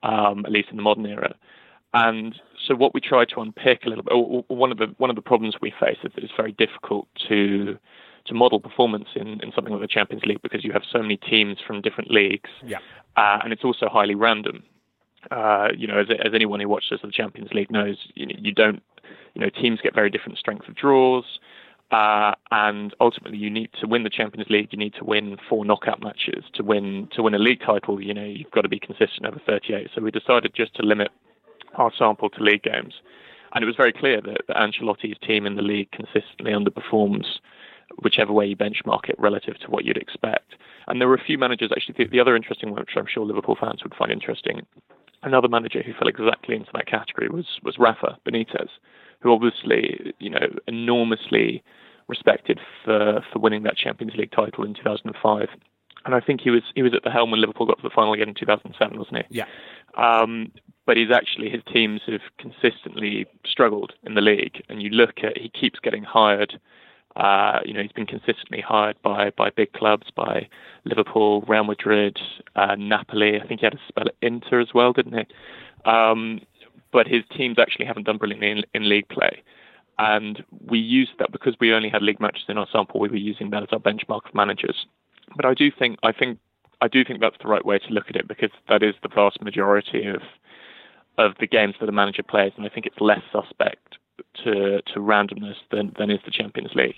[0.03, 1.33] um, at least in the modern era.
[1.93, 2.35] And
[2.67, 5.21] so, what we try to unpick a little bit, one of the one of the
[5.21, 7.77] problems we face is that it's very difficult to
[8.25, 11.17] to model performance in, in something like the Champions League because you have so many
[11.17, 12.77] teams from different leagues, Yeah.
[13.17, 14.63] uh, and it's also highly random.
[15.31, 18.51] Uh, you know, as, as anyone who watches the Champions League knows, you, know, you
[18.51, 18.81] don't,
[19.33, 21.39] you know, teams get very different strength of draws,
[21.91, 24.69] uh, and ultimately you need to win the Champions League.
[24.71, 27.99] You need to win four knockout matches to win to win a league title.
[28.01, 29.89] You know, you've got to be consistent over 38.
[29.93, 31.09] So we decided just to limit
[31.75, 32.95] our sample to league games,
[33.53, 37.25] and it was very clear that, that Ancelotti's team in the league consistently underperforms
[37.99, 40.55] whichever way you benchmark it relative to what you'd expect.
[40.87, 43.25] And there were a few managers, actually, the, the other interesting one, which I'm sure
[43.25, 44.65] Liverpool fans would find interesting,
[45.23, 48.69] another manager who fell exactly into that category was, was Rafa Benitez,
[49.19, 51.63] who obviously, you know, enormously
[52.07, 55.49] respected for, for winning that Champions League title in 2005.
[56.03, 57.93] And I think he was he was at the helm when Liverpool got to the
[57.93, 59.37] final again in 2007, wasn't he?
[59.37, 59.45] Yeah.
[59.95, 60.51] Um,
[60.85, 65.37] but he's actually his teams have consistently struggled in the league, and you look at
[65.37, 66.59] he keeps getting hired.
[67.15, 70.47] Uh, you know, he's been consistently hired by by big clubs, by
[70.85, 72.19] Liverpool, Real Madrid,
[72.55, 73.39] uh, Napoli.
[73.39, 75.89] I think he had a spell at Inter as well, didn't he?
[75.89, 76.41] Um,
[76.91, 79.41] but his teams actually haven't done brilliantly in, in league play.
[79.97, 82.99] And we used that because we only had league matches in our sample.
[82.99, 84.85] We were using that as our benchmark of managers.
[85.35, 86.39] But I do think I think
[86.81, 89.09] I do think that's the right way to look at it because that is the
[89.09, 90.21] vast majority of
[91.17, 93.97] of the games that a manager plays, and I think it's less suspect
[94.43, 96.95] to to randomness than than is the Champions League.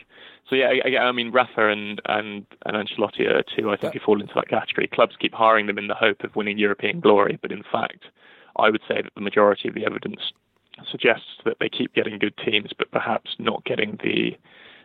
[0.49, 3.71] So yeah, I, I mean Rafa and and and Ancelotti are two.
[3.71, 4.87] I think who fall into that category.
[4.87, 8.05] Clubs keep hiring them in the hope of winning European glory, but in fact,
[8.57, 10.33] I would say that the majority of the evidence
[10.89, 14.37] suggests that they keep getting good teams, but perhaps not getting the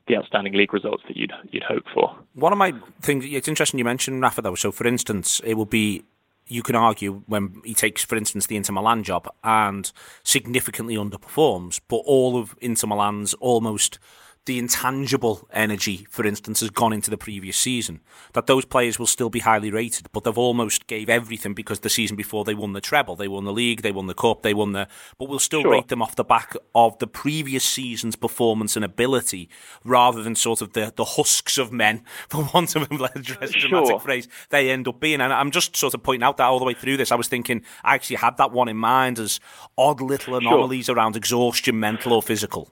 [0.07, 2.17] the outstanding league results that you'd you'd hope for.
[2.35, 4.55] One of my things, it's interesting you mentioned Rafa though.
[4.55, 6.03] So, for instance, it will be
[6.49, 9.91] you can argue when he takes, for instance, the Inter Milan job and
[10.23, 13.99] significantly underperforms, but all of Inter Milan's almost
[14.45, 18.01] the intangible energy, for instance, has gone into the previous season.
[18.33, 21.91] That those players will still be highly rated, but they've almost gave everything because the
[21.91, 24.55] season before they won the treble, they won the league, they won the cup, they
[24.55, 24.89] won the.
[25.19, 25.73] But we'll still sure.
[25.73, 29.51] rate them off the back of the previous season's performance and ability,
[29.85, 33.47] rather than sort of the, the husks of men, for want of a less uh,
[33.51, 34.01] dramatic sure.
[34.01, 35.21] phrase, they end up being.
[35.21, 37.29] And I'm just sort of pointing out that all the way through this, I was
[37.29, 39.41] thinking I actually had that one in mind as
[39.77, 40.97] odd little anomalies sure.
[40.97, 42.71] around exhaustion, mental or physical.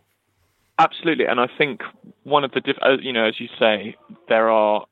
[0.78, 1.82] Absolutely, and I think
[2.24, 3.96] one of the, diff- uh, you know, as you say,
[4.28, 4.86] there are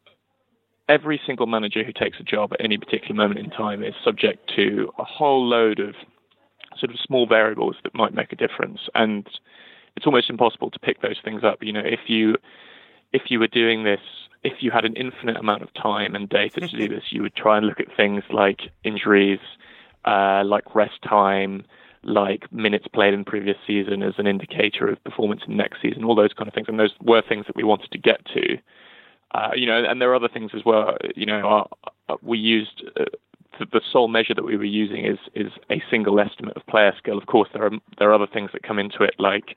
[0.89, 4.51] every single manager who takes a job at any particular moment in time is subject
[4.57, 5.95] to a whole load of
[6.79, 9.29] sort of small variables that might make a difference, and
[9.97, 11.63] it's almost impossible to pick those things up.
[11.63, 12.37] You know, if you
[13.13, 14.01] if you were doing this,
[14.43, 17.37] if you had an infinite amount of time and data to do this, you would
[17.37, 19.39] try and look at things like injuries,
[20.05, 21.65] uh, like rest time
[22.05, 26.15] like minutes played in previous season as an indicator of performance in next season, all
[26.15, 26.69] those kind of things.
[26.69, 28.59] And those were things that we wanted to get to.
[29.35, 30.97] Uh, you know, and there are other things as well.
[31.17, 31.69] You know, our,
[32.09, 33.05] uh, we used uh,
[33.59, 37.19] the, sole measure that we were using is is a single estimate of player skill.
[37.19, 39.57] Of course, there are there are other things that come into it, like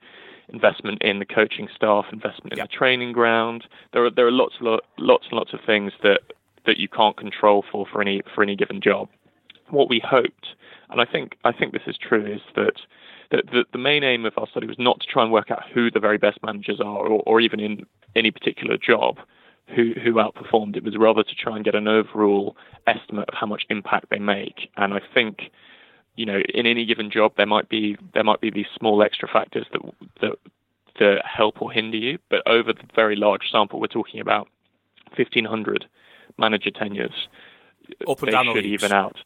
[0.49, 2.69] investment in the coaching staff, investment in yep.
[2.69, 3.65] the training ground.
[3.93, 6.21] There are there are lots lots and lots of things that
[6.65, 9.09] that you can't control for for any for any given job.
[9.69, 10.47] What we hoped
[10.89, 12.75] and I think I think this is true is that
[13.29, 15.91] the, the, main aim of our study was not to try and work out who
[15.91, 19.17] the very best managers are, or, or even in any particular job,
[19.75, 20.77] who who outperformed.
[20.77, 24.19] It was rather to try and get an overall estimate of how much impact they
[24.19, 24.69] make.
[24.77, 25.51] And I think,
[26.15, 29.27] you know, in any given job, there might be there might be these small extra
[29.27, 29.81] factors that
[30.21, 30.39] that
[30.99, 32.19] that help or hinder you.
[32.29, 34.47] But over the very large sample, we're talking about
[35.17, 35.85] 1,500
[36.37, 37.27] manager tenures.
[38.07, 39.17] Up and they down should the even out.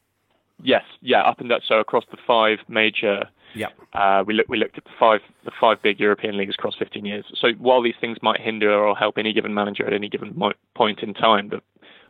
[0.63, 1.61] Yes, yeah, up and down.
[1.67, 5.51] So across the five major, yeah, uh, we looked we looked at the five the
[5.59, 7.25] five big European leagues across 15 years.
[7.35, 10.53] So while these things might hinder or help any given manager at any given mo-
[10.75, 11.61] point in time, that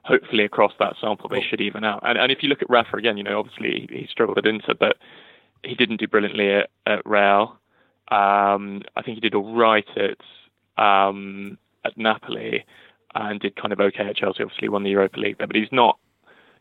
[0.04, 2.02] hopefully across that sample they should even out.
[2.04, 4.46] And and if you look at Rafa again, you know, obviously he, he struggled at
[4.46, 4.98] Inter, but
[5.64, 7.58] he didn't do brilliantly at, at Real.
[8.10, 12.66] Um, I think he did all right at um, at Napoli
[13.14, 14.44] and did kind of okay at Chelsea.
[14.44, 15.98] Obviously, won the Europa League there, but he's not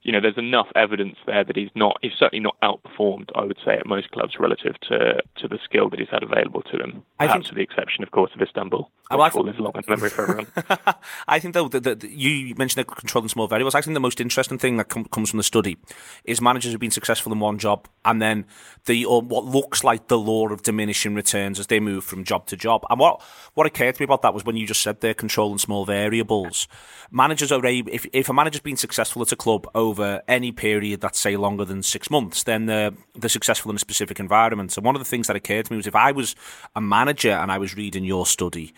[0.02, 3.58] you know, there's enough evidence there that he's not, he's certainly not outperformed, I would
[3.64, 7.02] say, at most clubs relative to, to the skill that he's had available to him.
[7.18, 8.90] Perhaps I think, with the exception, of course, of Istanbul.
[9.10, 10.46] Oh, I think, long memory for everyone.
[11.28, 13.74] I think, though, that you mentioned the controlling small variables.
[13.74, 15.76] I think the most interesting thing that com- comes from the study
[16.24, 18.46] is managers who've been successful in one job and then
[18.86, 22.46] the or what looks like the law of diminishing returns as they move from job
[22.46, 22.84] to job.
[22.88, 23.20] And what,
[23.54, 26.68] what occurred to me about that was when you just said they're controlling small variables.
[27.10, 29.89] Managers are able, if, if a manager's been successful at a club over
[30.28, 34.20] any period that's say longer than six months, then they're, they're successful in a specific
[34.20, 34.76] environment.
[34.76, 36.36] And one of the things that occurred to me was if I was
[36.76, 38.72] a manager and I was reading your study,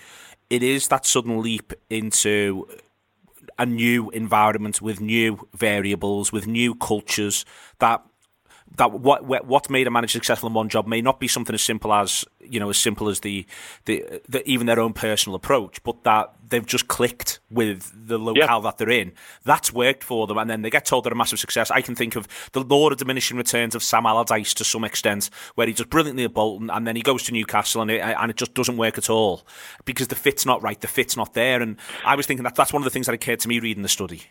[0.48, 2.68] it is that sudden leap into
[3.58, 7.44] a new environment with new variables, with new cultures
[7.78, 8.02] that
[8.76, 11.62] that what what made a manager successful in one job may not be something as
[11.62, 13.46] simple as you know as simple as the
[13.84, 18.58] the, the even their own personal approach, but that they've just clicked with the locale
[18.58, 18.60] yeah.
[18.60, 19.12] that they're in.
[19.44, 21.70] That's worked for them, and then they get told they're a massive success.
[21.70, 25.30] I can think of the law of diminishing returns of Sam Allardyce to some extent,
[25.54, 28.30] where he does brilliantly at Bolton, and then he goes to Newcastle, and it, and
[28.30, 29.46] it just doesn't work at all
[29.84, 31.60] because the fit's not right, the fit's not there.
[31.60, 33.82] And I was thinking that that's one of the things that occurred to me reading
[33.82, 34.22] the study.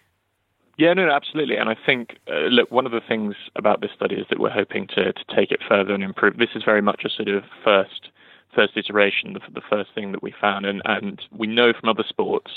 [0.77, 1.57] Yeah, no, absolutely.
[1.57, 4.49] And I think, uh, look, one of the things about this study is that we're
[4.49, 6.37] hoping to, to take it further and improve.
[6.37, 8.09] This is very much a sort of first
[8.55, 10.65] first iteration, the, the first thing that we found.
[10.65, 12.51] And, and we know from other sports,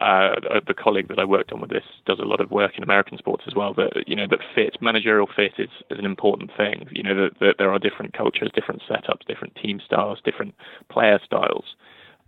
[0.00, 0.34] uh,
[0.66, 3.18] the colleague that I worked on with this does a lot of work in American
[3.18, 3.72] sports as well.
[3.74, 6.88] That you know that fit, managerial fit is, is an important thing.
[6.90, 10.54] You know that, that there are different cultures, different setups, different team styles, different
[10.90, 11.64] player styles.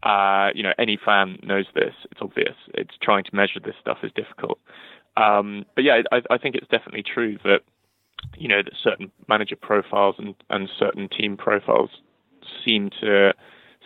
[0.02, 1.94] Uh, you know, any fan knows this.
[2.10, 2.54] It's obvious.
[2.74, 4.58] It's trying to measure this stuff is difficult.
[5.16, 7.60] Um, but yeah, I, I, think it's definitely true that
[8.36, 11.90] you know that certain manager profiles and, and certain team profiles
[12.64, 13.34] seem to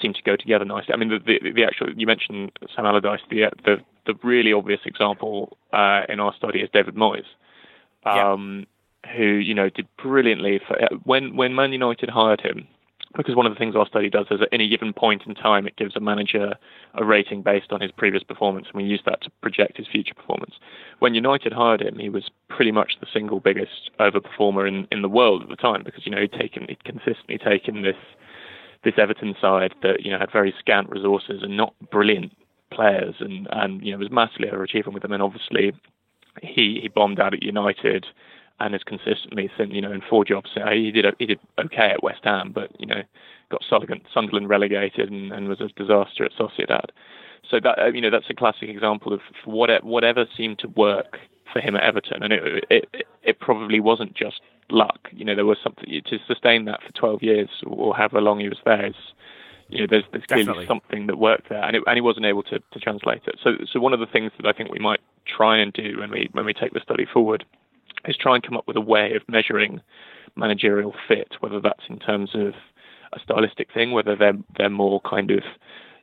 [0.01, 0.93] seem to go together nicely.
[0.93, 3.21] I mean, the, the, the actual you mentioned Sam Allardyce.
[3.31, 7.25] The the the really obvious example uh, in our study is David Moyes,
[8.05, 8.67] um,
[9.05, 9.17] yeah.
[9.17, 12.69] who you know did brilliantly for, when when Man United hired him
[13.17, 15.67] because one of the things our study does is at any given point in time,
[15.67, 16.55] it gives a manager
[16.95, 20.15] a rating based on his previous performance, and we use that to project his future
[20.15, 20.55] performance.
[20.99, 25.09] When United hired him, he was pretty much the single biggest overperformer in, in the
[25.09, 27.97] world at the time because you know he'd taken he'd consistently taken this
[28.85, 32.33] this Everton side that you know had very scant resources and not brilliant
[32.71, 35.13] players and and you know was massively overachieving with them.
[35.13, 35.73] And obviously,
[36.43, 38.07] he he bombed out at United
[38.61, 42.03] and has consistently since you know in four jobs he did he did okay at
[42.03, 43.03] West Ham, but you know
[43.51, 43.63] got
[44.13, 46.91] Sunderland relegated and, and was a disaster at Sociedad.
[47.51, 51.19] So that you know that's a classic example of whatever whatever seemed to work
[51.53, 54.41] for him at Everton, and it it it probably wasn't just
[54.71, 55.09] luck.
[55.13, 58.49] You know there was something to sustain that for 12 years or however long he
[58.49, 58.87] was there.
[58.87, 58.95] Is,
[59.69, 62.43] you know, there's, there's clearly something that worked there, and, it, and he wasn't able
[62.45, 63.37] to, to translate it.
[63.43, 66.11] So, so one of the things that I think we might try and do when
[66.11, 67.45] we when we take the study forward
[68.07, 69.81] is try and come up with a way of measuring
[70.37, 72.55] managerial fit, whether that's in terms of
[73.13, 75.43] a stylistic thing, whether they're they're more kind of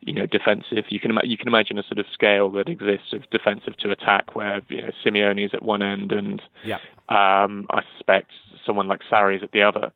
[0.02, 0.86] you know defensive.
[0.90, 4.36] You can you can imagine a sort of scale that exists of defensive to attack,
[4.36, 6.78] where you know Simeone is at one end, and yeah.
[7.10, 8.32] um, I suspect
[8.66, 9.92] someone like Sarri is at the other.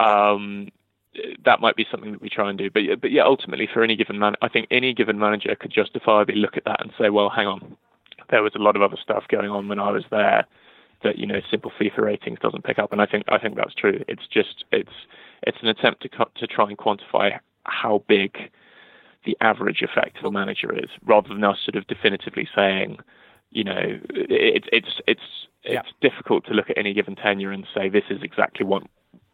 [0.00, 0.68] Um,
[1.44, 3.96] that might be something that we try and do, but but yeah, ultimately for any
[3.96, 7.28] given man, I think any given manager could justifiably look at that and say, well,
[7.28, 7.76] hang on,
[8.30, 10.46] there was a lot of other stuff going on when I was there
[11.02, 13.74] that you know simple FIFA ratings doesn't pick up, and I think I think that's
[13.74, 14.02] true.
[14.08, 14.92] It's just it's
[15.42, 18.36] it's an attempt to to try and quantify how big
[19.24, 22.98] the average effect of a manager is, rather than us sort of definitively saying,
[23.50, 25.20] you know, it's it's it's
[25.64, 25.82] it's yeah.
[26.08, 28.82] difficult to look at any given tenure and say this is exactly what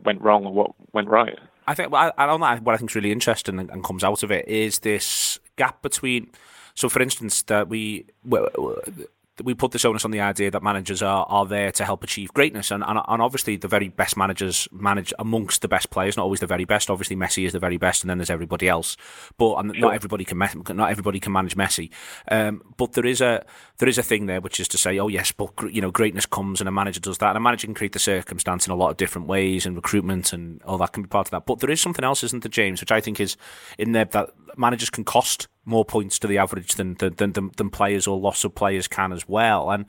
[0.04, 1.38] went wrong or what went right.
[1.66, 4.22] I think I, I don't what I think is really interesting and, and comes out
[4.22, 6.31] of it is this gap between.
[6.74, 8.07] So, for instance, that we
[9.44, 12.33] we put this onus on the idea that managers are, are there to help achieve
[12.33, 16.16] greatness, and, and and obviously the very best managers manage amongst the best players.
[16.16, 16.90] Not always the very best.
[16.90, 18.96] Obviously, Messi is the very best, and then there's everybody else.
[19.37, 21.90] But and not everybody can not everybody can manage Messi.
[22.31, 23.44] Um, but there is a
[23.79, 26.27] there is a thing there, which is to say, oh yes, but you know, greatness
[26.27, 28.77] comes, and a manager does that, and a manager can create the circumstance in a
[28.77, 31.46] lot of different ways, and recruitment and all that can be part of that.
[31.46, 32.81] But there is something else, isn't there, James?
[32.81, 33.37] Which I think is
[33.79, 37.70] in there that managers can cost more points to the average than than, than, than
[37.70, 39.70] players or loss of players can as well.
[39.70, 39.87] And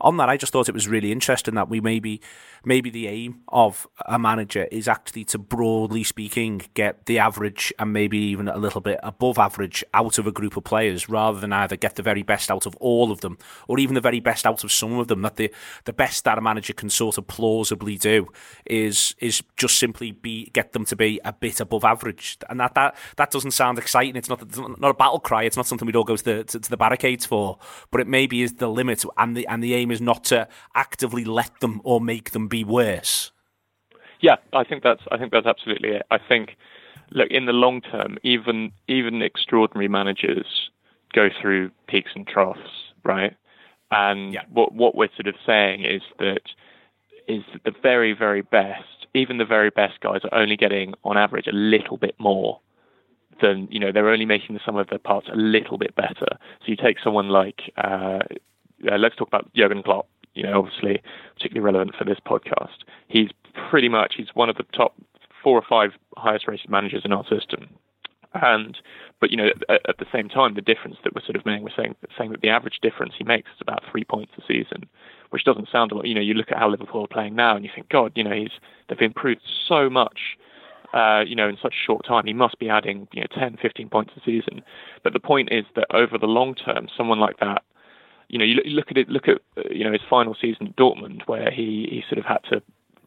[0.00, 2.20] on that, I just thought it was really interesting that we maybe
[2.64, 7.92] maybe the aim of a manager is actually to broadly speaking get the average and
[7.92, 11.52] maybe even a little bit above average out of a group of players rather than
[11.52, 14.46] either get the very best out of all of them or even the very best
[14.46, 15.22] out of some of them.
[15.22, 15.52] That the
[15.84, 18.28] the best that a manager can sort of plausibly do
[18.66, 22.38] is is just simply be get them to be a bit above average.
[22.48, 24.16] And that that that doesn't sound exciting.
[24.16, 25.44] It's not it's not a battle cry.
[25.44, 27.58] It's not something we'd all go to the to, to the barricades for.
[27.90, 31.24] But it maybe is the limit and the and the aim is not to actively
[31.24, 33.32] let them or make them be worse.
[34.20, 36.02] Yeah, I think that's I think that's absolutely it.
[36.10, 36.56] I think
[37.10, 40.70] look in the long term, even even extraordinary managers
[41.12, 43.36] go through peaks and troughs, right?
[43.90, 44.42] And yeah.
[44.50, 46.42] what what we're sort of saying is that
[47.26, 51.16] is that the very very best, even the very best guys are only getting on
[51.16, 52.60] average a little bit more
[53.40, 56.38] than you know they're only making the sum of their parts a little bit better.
[56.60, 58.20] So you take someone like uh,
[58.90, 61.02] uh, let's talk about Jurgen Klopp, you know, obviously
[61.34, 62.84] particularly relevant for this podcast.
[63.08, 63.30] He's
[63.70, 64.94] pretty much he's one of the top
[65.42, 67.68] four or five highest rated managers in our system.
[68.34, 68.78] And
[69.20, 71.64] but you know at, at the same time the difference that we're sort of making
[71.64, 74.88] we're saying saying that the average difference he makes is about three points a season,
[75.30, 76.06] which doesn't sound a lot.
[76.06, 78.24] You know you look at how Liverpool are playing now and you think God you
[78.24, 78.52] know he's
[78.88, 80.38] they've improved so much
[80.92, 83.56] uh, you know, in such a short time, he must be adding, you know, 10,
[83.62, 84.62] 15 points a season.
[85.02, 87.62] But the point is that over the long term, someone like that
[88.32, 90.76] you know, you look at it, look at uh, you know his final season at
[90.76, 92.62] Dortmund, where he he sort of had to,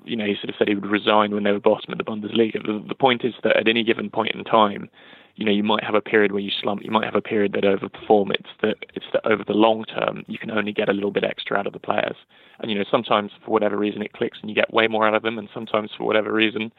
[0.05, 2.03] you know, he sort of said he would resign when they were bottom of the
[2.03, 2.63] Bundesliga.
[2.63, 4.87] The, the point is that at any given point in time,
[5.35, 7.53] you know, you might have a period where you slump, you might have a period
[7.53, 8.31] that overperform.
[8.35, 11.23] It's that it's that over the long term, you can only get a little bit
[11.23, 12.15] extra out of the players.
[12.59, 15.15] And you know, sometimes for whatever reason it clicks and you get way more out
[15.15, 16.71] of them, and sometimes for whatever reason,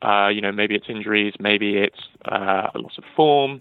[0.00, 3.60] uh, you know, maybe it's injuries, maybe it's uh, a loss of form,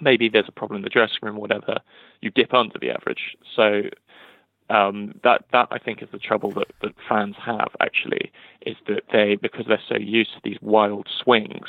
[0.00, 1.80] maybe there's a problem in the dressing room, whatever,
[2.20, 3.36] you dip under the average.
[3.54, 3.82] So
[4.70, 8.32] um, that that I think is the trouble that, that fans have actually
[8.64, 11.68] is that they because they're so used to these wild swings,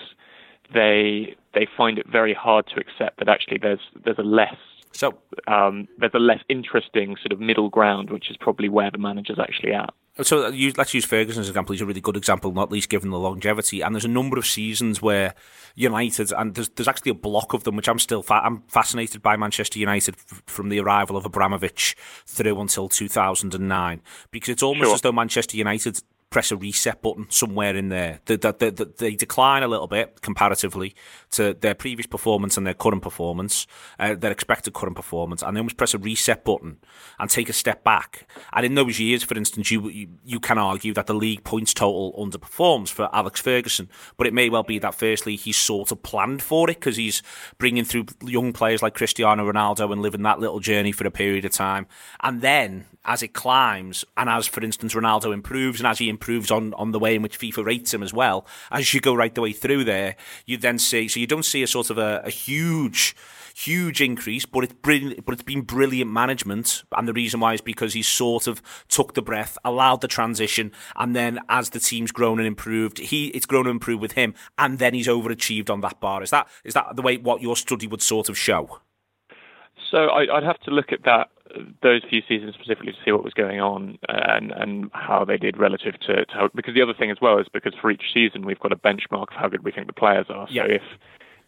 [0.74, 4.56] they they find it very hard to accept that actually there's there's a less
[4.94, 9.00] so um, there's a less interesting sort of middle ground, which is probably where the
[9.00, 9.94] manager's actually at.
[10.22, 11.74] So uh, let's use Ferguson as an example.
[11.74, 13.82] He's a really good example, not least given the longevity.
[13.82, 15.34] And there's a number of seasons where
[15.74, 19.24] United, and there's, there's actually a block of them, which I'm still fa- I'm fascinated
[19.24, 21.96] by Manchester United f- from the arrival of Abramovich
[22.28, 24.96] through until 2009, because it's almost sure.
[24.96, 26.00] as though Manchester United
[26.34, 28.20] press a reset button somewhere in there.
[28.26, 30.96] They, they, they, they decline a little bit comparatively
[31.32, 33.68] to their previous performance and their current performance,
[34.00, 36.80] uh, their expected current performance, and they almost press a reset button
[37.20, 38.28] and take a step back.
[38.52, 41.74] And in those years, for instance, you, you, you can argue that the league points
[41.74, 46.02] total underperforms for Alex Ferguson, but it may well be that firstly he's sort of
[46.02, 47.22] planned for it because he's
[47.60, 51.46] bringing through young players like Cristiano Ronaldo and living that little journey for a period
[51.46, 51.86] of time,
[52.22, 56.23] and then as it climbs, and as, for instance, Ronaldo improves, and as he improves
[56.52, 59.34] on, on the way in which FIFA rates him as well, as you go right
[59.34, 60.16] the way through there,
[60.46, 63.16] you then see, so you don't see a sort of a, a huge,
[63.56, 67.62] huge increase, but it's brilliant, but it's been brilliant management, and the reason why is
[67.62, 72.12] because he's sort of took the breath, allowed the transition, and then as the team's
[72.12, 75.82] grown and improved, he it's grown and improved with him, and then he's overachieved on
[75.82, 76.24] that bar.
[76.24, 78.80] Is that is that the way what your study would sort of show?
[79.92, 81.30] So I, would have to look at that
[81.82, 85.58] those few seasons specifically to see what was going on and and how they did
[85.58, 88.46] relative to, to how because the other thing as well is because for each season
[88.46, 90.48] we've got a benchmark of how good we think the players are.
[90.48, 90.64] So yeah.
[90.66, 90.82] if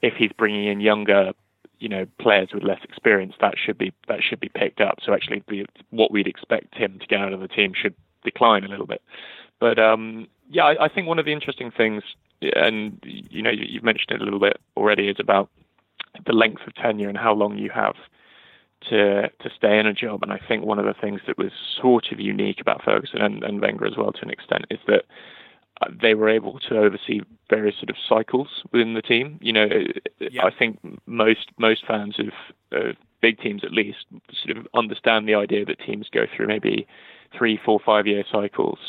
[0.02, 1.34] if he's bringing in younger
[1.80, 5.14] you know players with less experience that should be that should be picked up so
[5.14, 5.44] actually
[5.90, 7.94] what we'd expect him to get out of the team should
[8.24, 9.02] decline a little bit
[9.60, 12.04] but um, yeah I, I, think one of the interesting things
[12.42, 15.50] and you know you've mentioned it a little bit already is about
[16.26, 17.96] the length of tenure and how long you have
[18.90, 20.24] to to stay in a job.
[20.24, 23.44] And I think one of the things that was sort of unique about Ferguson and,
[23.44, 25.06] and Wenger as well, to an extent, is that
[25.82, 29.38] uh, they were able to oversee various sort of cycles within the team.
[29.42, 29.68] You know,
[30.20, 30.46] yeah.
[30.46, 32.28] I think most most fans of
[32.72, 34.06] uh, big teams, at least,
[34.44, 36.88] sort of understand the idea that teams go through maybe
[37.38, 38.80] three, four, five year cycles.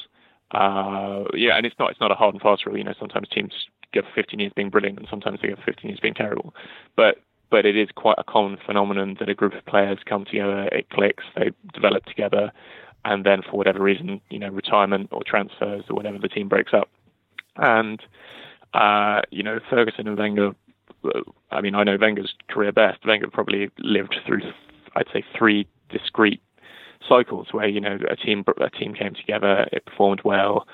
[0.52, 2.78] Uh, yeah, and it's not it's not a hard and fast rule.
[2.78, 3.52] You know, sometimes teams
[3.92, 6.54] go for 15 years being brilliant, and sometimes they go for 15 years being terrible.
[6.94, 7.18] But
[7.50, 10.88] but it is quite a common phenomenon that a group of players come together, it
[10.90, 12.52] clicks, they develop together,
[13.04, 16.72] and then for whatever reason, you know, retirement or transfers or whatever, the team breaks
[16.74, 16.88] up.
[17.56, 18.02] And
[18.74, 20.52] uh, you know, Ferguson and Wenger.
[21.50, 23.06] I mean, I know Wenger's career best.
[23.06, 24.42] Wenger probably lived through,
[24.96, 26.42] I'd say, three discrete
[27.08, 30.66] cycles where you know a team a team came together, it performed well,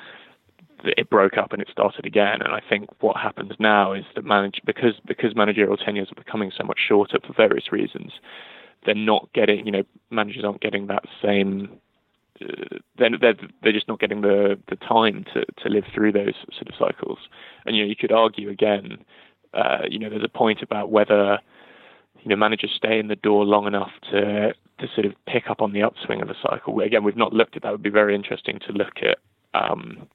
[0.84, 2.42] it broke up and it started again.
[2.42, 6.52] And I think what happens now is that manage because because managerial tenures are becoming
[6.56, 8.12] so much shorter for various reasons,
[8.84, 11.68] they're not getting you know managers aren't getting that same.
[12.40, 16.34] Uh, they're, they're they're just not getting the the time to to live through those
[16.52, 17.18] sort of cycles.
[17.66, 18.98] And you know you could argue again,
[19.54, 21.38] uh, you know there's a point about whether
[22.22, 25.62] you know managers stay in the door long enough to to sort of pick up
[25.62, 26.80] on the upswing of a cycle.
[26.80, 27.68] Again, we've not looked at that.
[27.68, 29.18] It would be very interesting to look at
[29.54, 30.08] um,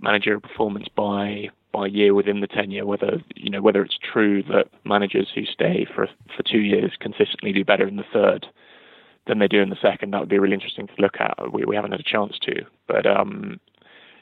[0.00, 2.86] managerial performance by by year within the tenure.
[2.86, 7.52] Whether you know whether it's true that managers who stay for for two years consistently
[7.52, 8.46] do better in the third
[9.26, 10.12] than they do in the second.
[10.12, 11.52] That would be really interesting to look at.
[11.52, 13.60] We we haven't had a chance to, but um,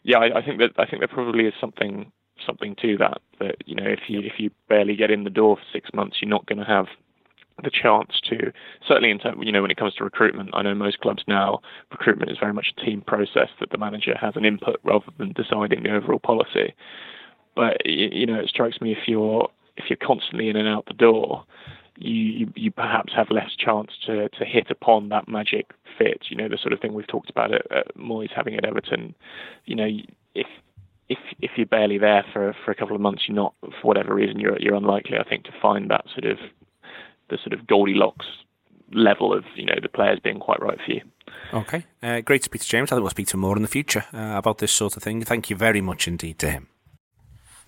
[0.02, 2.10] yeah, I, I think that I think there probably is something
[2.46, 3.20] something to that.
[3.40, 6.18] That you know if you if you barely get in the door for six months,
[6.20, 6.86] you're not going to have
[7.62, 8.52] the chance to
[8.86, 11.60] certainly in you know when it comes to recruitment i know most clubs now
[11.92, 15.32] recruitment is very much a team process that the manager has an input rather than
[15.32, 16.74] deciding the overall policy
[17.54, 20.94] but you know it strikes me if you're if you're constantly in and out the
[20.94, 21.44] door
[21.96, 26.22] you, you, you perhaps have less chance to, to hit upon that magic fit.
[26.28, 29.14] You know the sort of thing we've talked about at, at Moyes having at Everton.
[29.64, 29.88] You know
[30.34, 30.46] if
[31.08, 34.14] if if you're barely there for for a couple of months, you're not for whatever
[34.14, 36.38] reason you're you're unlikely, I think, to find that sort of
[37.34, 38.26] the sort of Goldilocks
[38.92, 41.02] level of you know the players being quite right for you.
[41.52, 42.90] Okay, uh, great to speak to James.
[42.90, 45.22] I think we'll speak to more in the future uh, about this sort of thing.
[45.24, 46.68] Thank you very much indeed to him.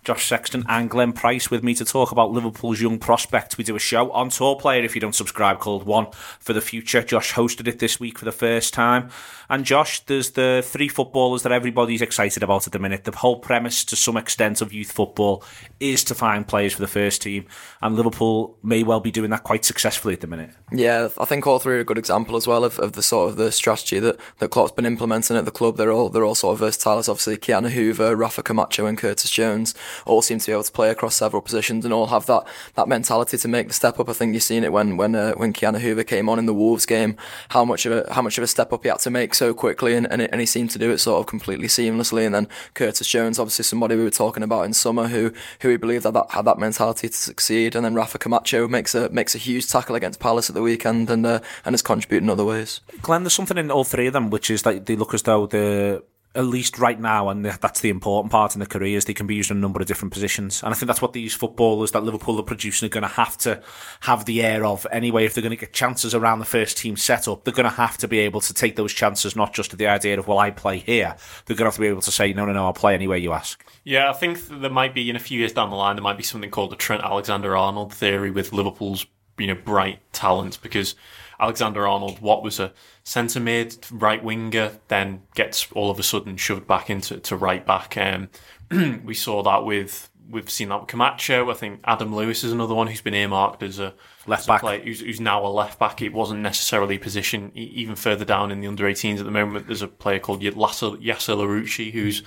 [0.06, 3.58] Josh Sexton and Glenn Price with me to talk about Liverpool's young prospects.
[3.58, 6.06] We do a show on TAW Player if you don't subscribe called One
[6.38, 7.02] for the Future.
[7.02, 9.10] Josh hosted it this week for the first time.
[9.50, 13.02] And Josh, there's the three footballers that everybody's excited about at the minute.
[13.02, 15.42] The whole premise to some extent of youth football
[15.80, 17.46] is to find players for the first team.
[17.82, 20.50] And Liverpool may well be doing that quite successfully at the minute.
[20.70, 23.30] Yeah, I think all three are a good example as well of, of the sort
[23.30, 25.76] of the strategy that, that Klopp's been implementing at the club.
[25.76, 27.00] They're all they're all sort of versatile.
[27.00, 30.90] It's obviously Ki-Jana Rafa Camacho and Curtis Jones all seem to be able to play
[30.90, 32.44] across several positions and all have that,
[32.74, 34.08] that mentality to make the step up.
[34.08, 36.54] I think you've seen it when when uh, when Ki-Jana Hoever came on in the
[36.54, 37.16] Wolves game,
[37.50, 39.54] how much of a how much of a step up he had to make so
[39.54, 42.26] quickly, and and, it, and he seemed to do it sort of completely seamlessly.
[42.26, 45.76] And then Curtis Jones, obviously somebody we were talking about in summer, who who he
[45.76, 47.74] believed that, that had that mentality to succeed.
[47.74, 51.10] And then Rafa Camacho makes a makes a huge tackle against Palace at the weekend,
[51.10, 52.80] and uh, and has contributed in other ways.
[53.02, 55.46] Glenn, there's something in all three of them, which is that they look as though
[55.46, 56.02] the
[56.36, 59.34] at least right now, and that's the important part in the careers, they can be
[59.34, 60.62] used in a number of different positions.
[60.62, 63.38] And I think that's what these footballers that Liverpool are producing are going to have
[63.38, 63.62] to
[64.00, 65.24] have the air of anyway.
[65.24, 67.96] If they're going to get chances around the first team setup, they're going to have
[67.98, 70.78] to be able to take those chances, not just the idea of, well, I play
[70.78, 71.16] here.
[71.46, 73.18] They're going to have to be able to say, no, no, no, I'll play anywhere
[73.18, 73.64] you ask.
[73.84, 76.18] Yeah, I think there might be, in a few years down the line, there might
[76.18, 79.06] be something called the Trent Alexander Arnold theory with Liverpool's,
[79.38, 80.94] you know, bright talent because
[81.38, 82.72] Alexander Arnold, what was a
[83.04, 87.64] centre mid, right winger, then gets all of a sudden shoved back into to right
[87.66, 87.96] back.
[87.96, 88.28] Um,
[89.04, 91.50] we saw that with we've seen that with Camacho.
[91.50, 93.94] I think Adam Lewis is another one who's been earmarked as a
[94.26, 96.02] left as back, a player, who's, who's, now a left back.
[96.02, 99.66] It wasn't necessarily a position even further down in the under 18s at the moment.
[99.66, 102.22] There's a player called Yasser Larouci who's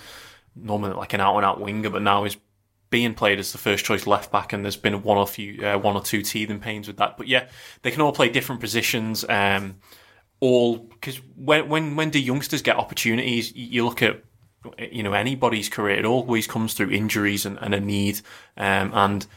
[0.55, 2.37] normally like an out and out winger, but now is
[2.89, 5.77] being played as the first choice left back, and there's been one or few, uh,
[5.77, 7.17] one or two teething pains with that.
[7.17, 7.47] But yeah,
[7.81, 9.25] they can all play different positions.
[9.27, 9.75] Um,
[10.39, 13.53] all because when when when do youngsters get opportunities?
[13.55, 14.23] You look at
[14.91, 18.21] you know anybody's career; it always comes through injuries and, and a need.
[18.57, 19.27] Um, and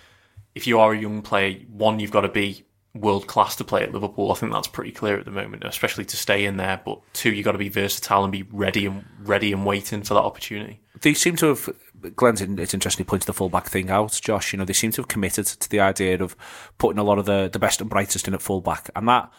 [0.54, 3.82] if you are a young player, one you've got to be world class to play
[3.82, 4.30] at Liverpool.
[4.30, 6.80] I think that's pretty clear at the moment, especially to stay in there.
[6.84, 10.14] But two, you've got to be versatile and be ready and ready and waiting for
[10.14, 10.80] that opportunity.
[11.00, 11.70] They seem to have
[12.10, 14.52] Glenn's it's interesting he points the fullback thing out, Josh.
[14.52, 16.36] You know, they seem to have committed to the idea of
[16.78, 18.90] putting a lot of the, the best and brightest in at fullback.
[18.94, 19.32] And that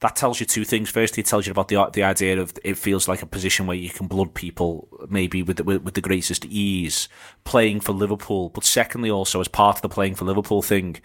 [0.00, 0.90] that tells you two things.
[0.90, 3.76] Firstly, it tells you about the the idea of it feels like a position where
[3.76, 7.08] you can blood people maybe with the, with, with the greatest ease
[7.44, 8.48] playing for Liverpool.
[8.50, 11.00] But secondly, also as part of the playing for Liverpool thing,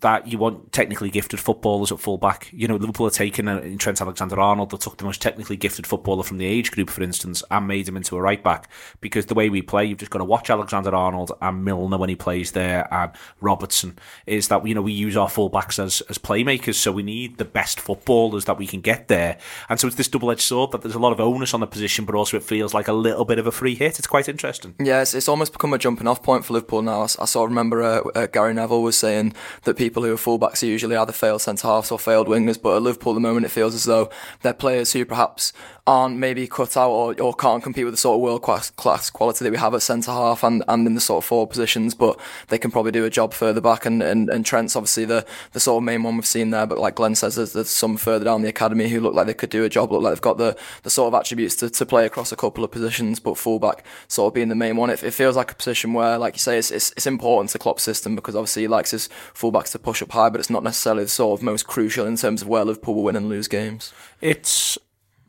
[0.00, 2.50] that you want technically gifted footballers at fullback.
[2.52, 4.70] You know, Liverpool are taking in Trent Alexander-Arnold.
[4.70, 7.86] They took the most technically gifted footballer from the age group, for instance, and made
[7.86, 8.70] him into a right back.
[9.00, 12.16] Because the way we play, you've just got to watch Alexander-Arnold and Milner when he
[12.16, 13.98] plays there, and Robertson.
[14.26, 17.44] Is that you know we use our fullbacks as as playmakers, so we need the
[17.44, 19.38] best footballers that we can get there.
[19.68, 22.04] And so it's this double-edged sword that there's a lot of onus on the position,
[22.04, 23.98] but also it feels like a little bit of a free hit.
[23.98, 24.74] It's quite interesting.
[24.78, 27.02] Yeah, it's, it's almost become a jumping-off point for Liverpool now.
[27.02, 29.34] I, I sort of remember uh, uh, Gary Neville was saying
[29.64, 32.60] that people people who are fullbacks are usually either failed centre halves or failed wingers.
[32.62, 34.08] But at Liverpool, at the moment, it feels as though
[34.42, 35.52] they're players who perhaps
[35.84, 39.10] aren't maybe cut out or, or can't compete with the sort of world class, class
[39.10, 41.94] quality that we have at centre half and, and in the sort of forward positions,
[41.94, 43.84] but they can probably do a job further back.
[43.84, 46.66] And, and, and Trent's obviously the, the sort of main one we've seen there.
[46.66, 49.34] But like Glenn says, there's, there's some further down the academy who look like they
[49.34, 51.84] could do a job, look like they've got the, the sort of attributes to, to
[51.84, 54.90] play across a couple of positions, but fullback sort of being the main one.
[54.90, 57.58] It, it feels like a position where, like you say, it's, it's, it's important to
[57.58, 60.62] Klopp's system because obviously he likes his fullbacks to push up high, but it's not
[60.62, 63.48] necessarily the sort of most crucial in terms of where Liverpool will win and lose
[63.48, 63.92] games.
[64.20, 64.78] It's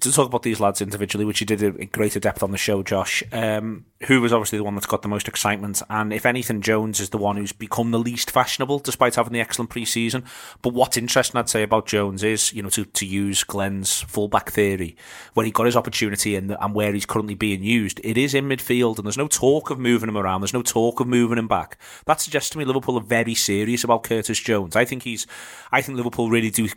[0.02, 2.82] to talk about these lads individually, which you did in greater depth on the show,
[2.84, 3.24] Josh.
[3.32, 7.00] Um, who was obviously the one that's got the most excitement, and if anything, Jones
[7.00, 10.24] is the one who's become the least fashionable, despite having the excellent pre-season.
[10.64, 14.52] But what's interesting, I'd say, about Jones is, you know, to, to use Glenn's fullback
[14.52, 14.98] theory,
[15.36, 18.50] when he got his opportunity and, and where he's currently being used, it is in
[18.50, 20.42] midfield, and there's no talk of moving him around.
[20.42, 21.78] There's no talk of moving him back.
[22.06, 24.76] That suggests to me Liverpool are very serious about Curtis Jones.
[24.76, 25.28] I think he's,
[25.72, 26.70] I think Liverpool really do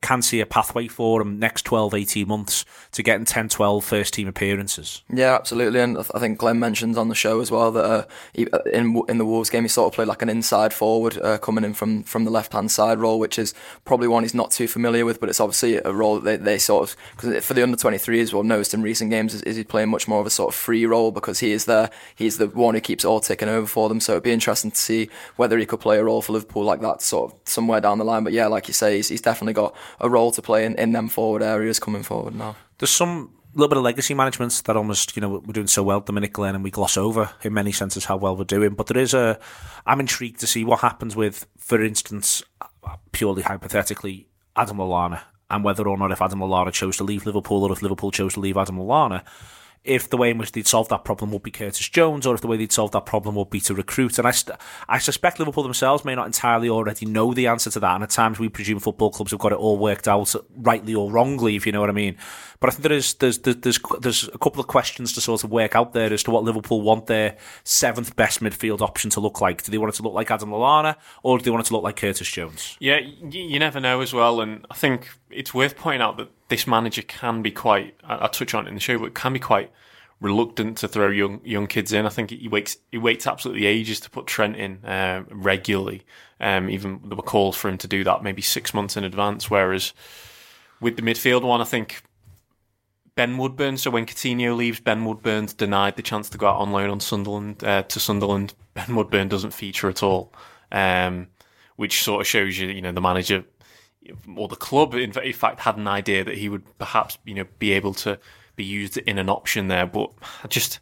[0.00, 4.14] can see a pathway for him next 12, 18 months to getting 10, 12 first
[4.14, 5.02] team appearances.
[5.12, 8.46] Yeah, absolutely, and I think Glenn mentioned on the show as well that uh, he,
[8.50, 11.38] uh, in in the Wolves game he sort of played like an inside forward uh,
[11.38, 13.54] coming in from from the left hand side role, which is
[13.84, 16.58] probably one he's not too familiar with, but it's obviously a role that they, they
[16.58, 19.64] sort of because for the under 23s, well noticed in recent games is, is he
[19.64, 22.48] playing much more of a sort of free role because he is there, he's the
[22.48, 24.00] one who keeps all ticking over for them.
[24.00, 26.80] So it'd be interesting to see whether he could play a role for Liverpool like
[26.80, 28.24] that, sort of somewhere down the line.
[28.24, 30.92] But yeah, like you say, he's, he's definitely got a role to play in, in
[30.92, 32.56] them forward areas coming forward now.
[32.78, 36.00] There's some little bit of legacy management that almost, you know, we're doing so well
[36.00, 38.74] the minute, Glenn, and we gloss over in many senses how well we're doing.
[38.74, 39.38] But there is a,
[39.86, 42.42] I'm intrigued to see what happens with, for instance,
[43.12, 47.62] purely hypothetically, Adam Lallana, and whether or not if Adam Lallana chose to leave Liverpool
[47.62, 49.22] or if Liverpool chose to leave Adam Lallana,
[49.84, 52.40] if the way in which they'd solve that problem would be Curtis Jones, or if
[52.40, 54.16] the way they'd solve that problem would be to recruit.
[54.16, 54.56] And I, st-
[54.88, 57.94] I suspect Liverpool themselves may not entirely already know the answer to that.
[57.96, 61.10] And at times we presume football clubs have got it all worked out, rightly or
[61.10, 62.16] wrongly, if you know what I mean.
[62.62, 65.50] But I think there is there's there's there's a couple of questions to sort of
[65.50, 69.40] work out there as to what Liverpool want their seventh best midfield option to look
[69.40, 69.64] like.
[69.64, 70.94] Do they want it to look like Adam Lallana,
[71.24, 72.76] or do they want it to look like Curtis Jones?
[72.78, 74.40] Yeah, you never know as well.
[74.40, 78.28] And I think it's worth pointing out that this manager can be quite, I, I
[78.28, 79.72] touch on it in the show, but can be quite
[80.20, 82.06] reluctant to throw young young kids in.
[82.06, 86.04] I think he waits he waits absolutely ages to put Trent in uh, regularly.
[86.38, 89.50] Um, even there were calls for him to do that maybe six months in advance.
[89.50, 89.92] Whereas
[90.80, 92.04] with the midfield one, I think
[93.14, 93.76] Ben Woodburn.
[93.76, 97.00] So when Coutinho leaves, Ben Woodburn's denied the chance to go out on loan on
[97.00, 98.54] Sunderland uh, to Sunderland.
[98.74, 100.32] Ben Woodburn doesn't feature at all,
[100.70, 101.28] um,
[101.76, 103.44] which sort of shows you, you know, the manager
[104.34, 107.72] or the club, in fact, had an idea that he would perhaps, you know, be
[107.72, 108.18] able to
[108.56, 109.86] be used in an option there.
[109.86, 110.10] But
[110.42, 110.80] I just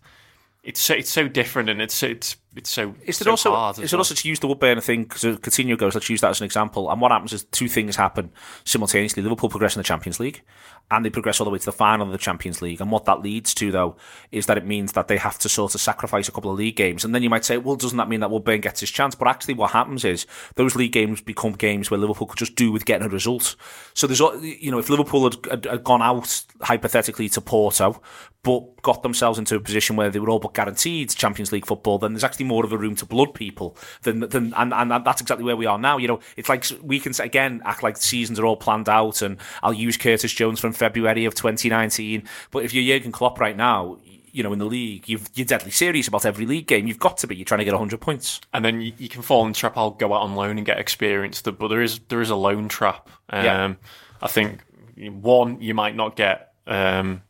[0.62, 3.93] it's so it's so different and it's it's it's so Is so also hard is
[3.93, 4.01] it well.
[4.01, 5.95] also to use the Woodburn thing because Coutinho goes?
[5.95, 6.91] Let's use that as an example.
[6.91, 8.33] And what happens is two things happen
[8.65, 9.23] simultaneously.
[9.23, 10.43] Liverpool progress in the Champions League,
[10.91, 12.81] and they progress all the way to the final of the Champions League.
[12.81, 13.97] And what that leads to, though,
[14.33, 16.75] is that it means that they have to sort of sacrifice a couple of league
[16.75, 17.05] games.
[17.05, 19.15] And then you might say, well, doesn't that mean that Woodburn gets his chance?
[19.15, 20.27] But actually, what happens is
[20.57, 23.55] those league games become games where Liverpool could just do with getting a result.
[23.95, 28.03] So there's, you know, if Liverpool had, had, had gone out hypothetically to Porto,
[28.43, 31.99] but got themselves into a position where they were all but guaranteed Champions League football,
[31.99, 35.20] then there's actually more of a room to blood people than than and, and that's
[35.20, 35.99] exactly where we are now.
[35.99, 39.36] You know, it's like we can again act like seasons are all planned out, and
[39.62, 42.24] I'll use Curtis Jones from February of 2019.
[42.51, 43.99] But if you're Jurgen Klopp right now,
[44.32, 46.86] you know in the league, you've, you're deadly serious about every league game.
[46.86, 47.36] You've got to be.
[47.36, 48.41] You're trying to get 100 points.
[48.53, 49.76] and then you, you can fall in the trap.
[49.76, 51.43] I'll go out on loan and get experience.
[51.43, 53.09] But there is there is a loan trap.
[53.28, 53.74] Um, Yeah.
[54.22, 54.61] I think
[54.97, 56.53] one you might not get.
[56.66, 57.22] Um,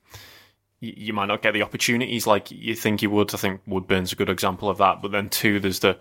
[0.81, 3.35] you might not get the opportunities like you think you would.
[3.35, 5.03] I think Woodburn's a good example of that.
[5.03, 5.99] But then two, there's the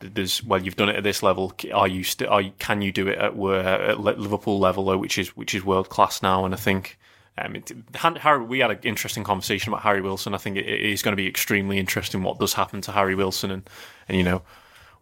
[0.00, 1.52] there's well, you've done it at this level.
[1.72, 2.30] Are you still?
[2.30, 5.64] Are you, can you do it at at Liverpool level, though, which is which is
[5.64, 6.44] world class now?
[6.44, 6.98] And I think.
[7.38, 10.32] Um, it, Harry, we had an interesting conversation about Harry Wilson.
[10.32, 13.14] I think it, it is going to be extremely interesting what does happen to Harry
[13.14, 13.68] Wilson, and,
[14.08, 14.40] and you know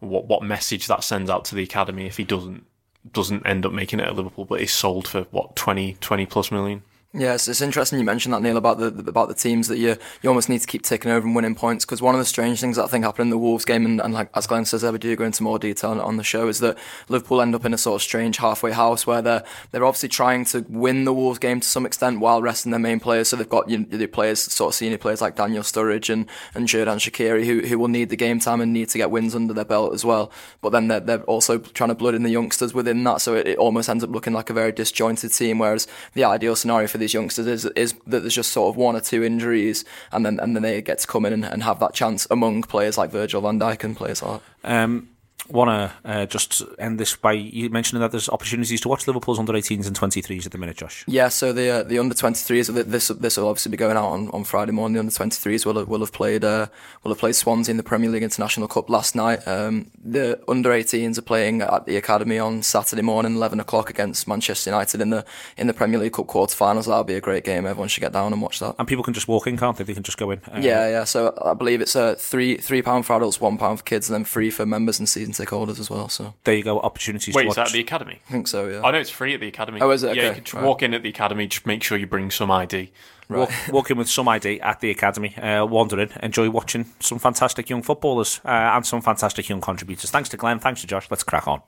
[0.01, 2.65] what what message that sends out to the academy if he doesn't
[3.13, 6.51] doesn't end up making it at Liverpool, but is sold for what 20, 20 plus
[6.51, 6.83] million.
[7.17, 10.27] Yes, it's interesting you mentioned that Neil about the about the teams that you you
[10.27, 12.75] almost need to keep ticking over and winning points because one of the strange things
[12.75, 14.97] that I think happened in the Wolves game and, and like as Glenn says, we
[14.97, 17.77] do go into more detail on, the show is that Liverpool end up in a
[17.77, 21.61] sort of strange halfway house where they're they're obviously trying to win the Wolves game
[21.61, 23.29] to some extent while resting their main players.
[23.29, 26.27] So they've got you know, the players, sort of senior players like Daniel Sturridge and
[26.53, 29.33] and Xherdan Shaqiri who who will need the game time and need to get wins
[29.33, 30.33] under their belt as well.
[30.59, 33.47] But then they're they're also trying to blood in the youngsters within that, so it,
[33.47, 35.59] it almost ends up looking like a very disjointed team.
[35.59, 38.95] Whereas the ideal scenario for these youngsters is is that there's just sort of one
[38.95, 41.79] or two injuries, and then and then they get to come in and, and have
[41.79, 44.83] that chance among players like Virgil van Dijk and players like that.
[44.83, 45.09] Um,
[45.49, 49.39] want to uh, just end this by you mentioning that there's opportunities to watch Liverpool's
[49.39, 51.03] under 18s and 23s at the minute, Josh.
[51.07, 54.29] Yeah, so the uh, the under 23s this this will obviously be going out on,
[54.31, 54.93] on Friday morning.
[54.93, 56.67] The under 23s will have, will have played uh,
[57.03, 59.47] will have played Swansea in the Premier League International Cup last night.
[59.47, 64.27] Um, the under 18s are playing at the academy on Saturday morning, 11 o'clock against
[64.27, 65.25] Manchester United in the
[65.57, 66.85] in the Premier League Cup quarterfinals.
[66.85, 67.65] That'll be a great game.
[67.65, 68.75] Everyone should get down and watch that.
[68.79, 69.83] And people can just walk in, can't they?
[69.83, 70.39] They can just go in.
[70.51, 71.03] Uh, Yeah, yeah.
[71.03, 74.15] So I believe it's a three three pound for adults, one pound for kids, and
[74.15, 76.09] then free for members and season ticket holders as well.
[76.09, 76.79] So There you go.
[76.79, 77.55] Opportunities Wait, to is watch.
[77.57, 78.19] that at the academy?
[78.27, 78.67] I think so.
[78.67, 78.81] Yeah.
[78.83, 79.81] I know it's free at the academy.
[79.81, 80.15] Oh, is it?
[80.15, 80.63] Yeah, you can just right.
[80.63, 81.47] walk in at the academy.
[81.47, 82.91] Just make sure you bring some ID.
[83.29, 87.19] walk, walk in with some ID at the academy, uh, wander in, enjoy watching some
[87.19, 90.09] fantastic young footballers uh, and some fantastic young contributors.
[90.11, 91.07] Thanks to Glenn, thanks to Josh.
[91.09, 91.61] Let's crack on.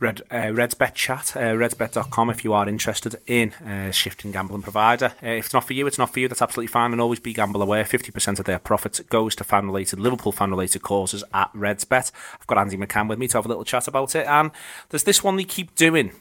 [0.00, 4.62] Red, uh, Red's Bet chat, uh, redsbet.com if you are interested in uh, shifting gambling
[4.62, 5.12] provider.
[5.22, 6.28] Uh, if it's not for you, it's not for you.
[6.28, 6.92] That's absolutely fine.
[6.92, 7.84] And always be gamble aware.
[7.84, 12.12] 50% of their profits goes to fan related, Liverpool fan related causes at Red's Bet.
[12.40, 14.26] I've got Andy McCann with me to have a little chat about it.
[14.26, 14.52] And
[14.90, 16.12] there's this one they keep doing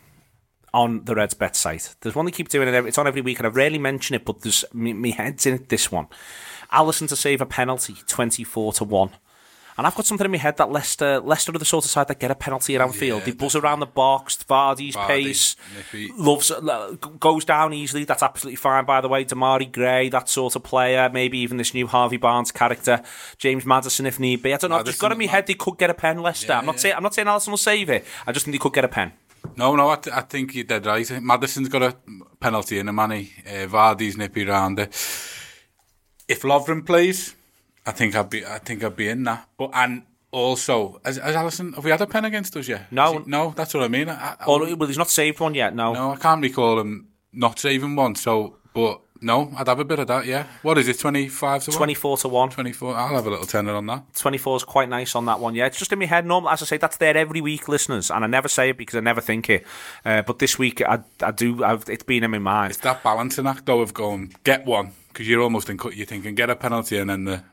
[0.74, 1.96] on the Reds Bet site.
[2.02, 4.42] There's one they keep doing It's on every week, and I rarely mention it, but
[4.42, 5.70] there's me, me head's in it.
[5.70, 6.08] This one,
[6.72, 9.12] Alisson to save a penalty, twenty-four to one.
[9.78, 12.08] And I've got something in my head that Leicester, Leicester are the sort of side
[12.08, 13.24] that get a penalty at Anfield.
[13.24, 15.56] they buzz around the box, Vardy's Vardy, pace,
[16.18, 18.04] loves uh, goes down easily.
[18.04, 19.24] That's absolutely fine, by the way.
[19.24, 21.10] Demarai Gray, that sort of player.
[21.14, 23.04] Maybe even this new Harvey Barnes character,
[23.38, 24.54] James Maddison, if need be.
[24.54, 24.78] I don't know.
[24.78, 26.18] I've just got in my head they could get a pen.
[26.24, 26.48] Leicester.
[26.48, 26.82] Yeah, I'm not yeah.
[26.82, 28.04] saying I'm not saying Alisson will save it.
[28.26, 29.14] I just think they could get a pen.
[29.56, 31.06] No, no, I, th- I think you're dead right.
[31.06, 31.96] Maddison's got a
[32.40, 33.32] penalty in the money.
[33.46, 34.90] Uh, Vardy's nippy round it.
[36.28, 37.36] If Lovren plays,
[37.88, 38.46] I think I'd be.
[38.46, 39.48] I think I'd be in that.
[39.58, 42.92] But and also, as, as Alisson, have we had a pen against us yet?
[42.92, 43.20] No.
[43.20, 44.10] He- no, that's what I mean.
[44.10, 45.74] I, I, Oh, well, he's not saved one yet.
[45.74, 45.94] No.
[45.94, 48.16] no, I can't recall him not saving one.
[48.16, 50.26] So, but no, I'd have a bit of that.
[50.26, 50.46] Yeah.
[50.62, 51.00] What is it?
[51.00, 52.50] Twenty five to 24 to 1.
[52.50, 52.96] 24.
[52.96, 54.04] I'll have a little tenner on that.
[54.16, 55.56] 24 is quite nice on that one.
[55.56, 56.26] Yeah, it's just in my head.
[56.26, 58.96] Normal, as I say, that's there every week, listeners, and I never say it because
[58.96, 59.66] I never think it.
[60.06, 61.64] Uh, but this week, I, I do.
[61.64, 62.72] I've, it's been in my mind.
[62.72, 65.78] It's that balancing act though of going get one because you're almost in.
[65.78, 67.44] Cut you're thinking get a penalty and then the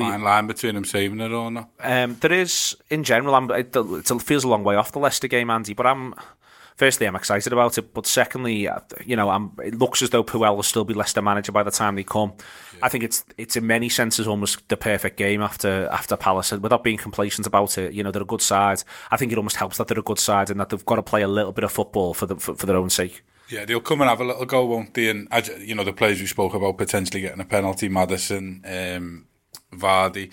[0.00, 1.70] fine line between them saving it or not.
[1.80, 5.28] Um, there is, in general, I'm, it, it feels a long way off the Leicester
[5.28, 5.74] game, Andy.
[5.74, 6.14] But I'm,
[6.76, 7.94] firstly, I'm excited about it.
[7.94, 11.22] But secondly, uh, you know, I'm, it looks as though Puel will still be Leicester
[11.22, 12.32] manager by the time they come.
[12.82, 16.52] I think it's it's in many senses almost the perfect game after after Palace.
[16.52, 18.82] And without being complacent about it, you know, they're a good side.
[19.10, 21.02] I think it almost helps that they're a good side and that they've got to
[21.02, 23.22] play a little bit of football for the, for, for their own sake.
[23.48, 25.08] Yeah, they'll come and have a little go, won't they?
[25.08, 25.28] And
[25.58, 29.26] you know, the players we spoke about potentially getting a penalty, Maddison, um,
[29.78, 30.30] Vardy.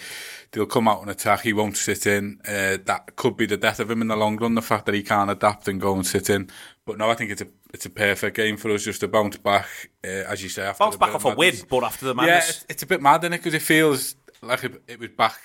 [0.52, 1.42] They'll come out and attack.
[1.42, 2.40] He won't sit in.
[2.46, 4.56] Uh, that could be the death of him in the long run.
[4.56, 6.50] The fact that he can't adapt and go and sit in.
[6.86, 9.38] But no, I think it's a it's a perfect game for us just to bounce
[9.38, 9.68] back,
[10.04, 10.64] uh, as you say.
[10.64, 12.50] After Bounce back off of a win, but after the Yeah, madness.
[12.50, 13.32] it's, it's a bit mad, is it?
[13.32, 15.40] Because it feels like it, it was back,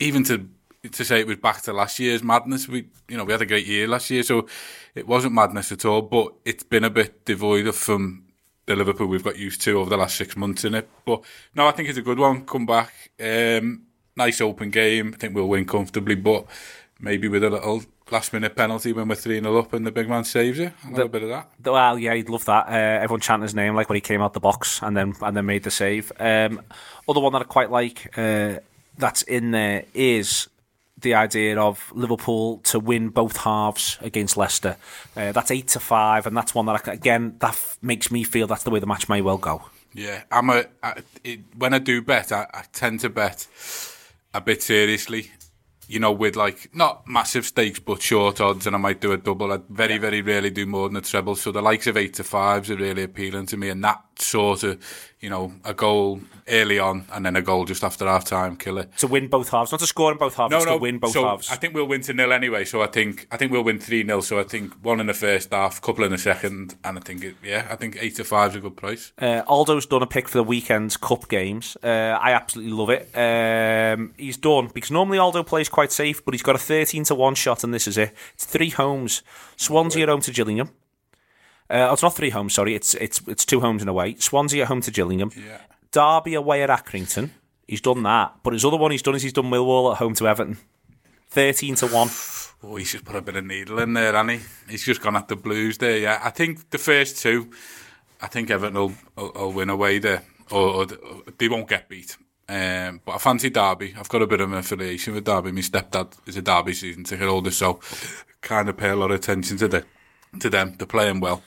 [0.00, 0.48] even to
[0.92, 2.68] to say it was back to last year's madness.
[2.68, 4.46] We, you know, we had a great year last year, so
[4.94, 6.02] it wasn't madness at all.
[6.02, 8.25] But it's been a bit devoid of from
[8.66, 10.88] the Liverpool we've got used to over the last six months in it.
[11.04, 11.22] But
[11.54, 12.44] no, I think it's a good one.
[12.44, 13.82] Come back, um,
[14.16, 15.12] nice open game.
[15.14, 16.46] I think we'll win comfortably, but
[17.00, 20.08] maybe with a little last minute penalty when we're three 0 up and the big
[20.08, 20.72] man saves it.
[20.86, 21.50] A little bit of that.
[21.64, 22.68] Well, yeah, he'd love that.
[22.68, 25.36] Uh, everyone chanting his name like when he came out the box and then and
[25.36, 26.12] then made the save.
[26.18, 26.62] Um,
[27.08, 28.56] other one that I quite like uh,
[28.98, 30.48] that's in there is
[31.00, 34.76] the idea of Liverpool to win both halves against Leicester.
[35.16, 38.24] Uh, that's eight to five, and that's one that I, again that f- makes me
[38.24, 39.62] feel that's the way the match may well go.
[39.92, 40.64] Yeah, I'm a.
[40.82, 43.46] I, it, when I do bet, I, I tend to bet
[44.34, 45.30] a bit seriously.
[45.88, 49.16] You know, with like not massive stakes, but short odds, and I might do a
[49.16, 49.52] double.
[49.52, 51.36] I very, very rarely do more than a treble.
[51.36, 54.62] So the likes of eight to fives are really appealing to me, and that sort
[54.62, 54.78] of,
[55.20, 58.78] you know, a goal early on and then a goal just after half time, kill
[58.78, 58.96] it.
[58.98, 60.72] To win both halves, not to score in both halves, No, no.
[60.72, 61.50] to win both so halves.
[61.50, 62.64] I think we'll win to nil anyway.
[62.64, 65.14] So I think I think we'll win three 0 So I think one in the
[65.14, 68.24] first half, couple in the second, and I think it, yeah, I think eight to
[68.24, 69.12] five is a good price.
[69.20, 71.76] Uh, Aldo's done a pick for the weekend's cup games.
[71.82, 71.86] Uh,
[72.20, 73.08] I absolutely love it.
[73.16, 77.14] Um, he's done because normally Aldo plays quite safe, but he's got a thirteen to
[77.14, 78.12] one shot, and this is it.
[78.34, 79.22] It's three homes.
[79.56, 80.70] Swansea at home to Gillingham.
[81.68, 82.54] Uh, it's not three homes.
[82.54, 84.16] Sorry, it's it's it's two homes and away.
[84.16, 85.30] Swansea at home to Gillingham.
[85.36, 85.60] Yeah.
[85.90, 87.30] Derby away at Accrington.
[87.66, 90.14] He's done that, but his other one he's done is he's done Millwall at home
[90.14, 90.58] to Everton.
[91.28, 92.08] Thirteen to one.
[92.62, 94.40] Oh, he's just put a bit of needle in there, hasn't he?
[94.70, 95.98] He's just gone at the Blues there.
[95.98, 97.50] Yeah, I think the first two,
[98.20, 100.86] I think Everton will, will, will win away there, or, or,
[101.36, 102.16] they won't get beat.
[102.48, 103.94] Um, but I fancy Derby.
[103.96, 105.52] I've got a bit of an affiliation with Derby.
[105.52, 107.78] My stepdad is a Derby season ticket holder, so
[108.40, 109.84] kind of pay a lot of attention to the
[110.40, 110.74] to them.
[110.78, 111.42] They're playing well.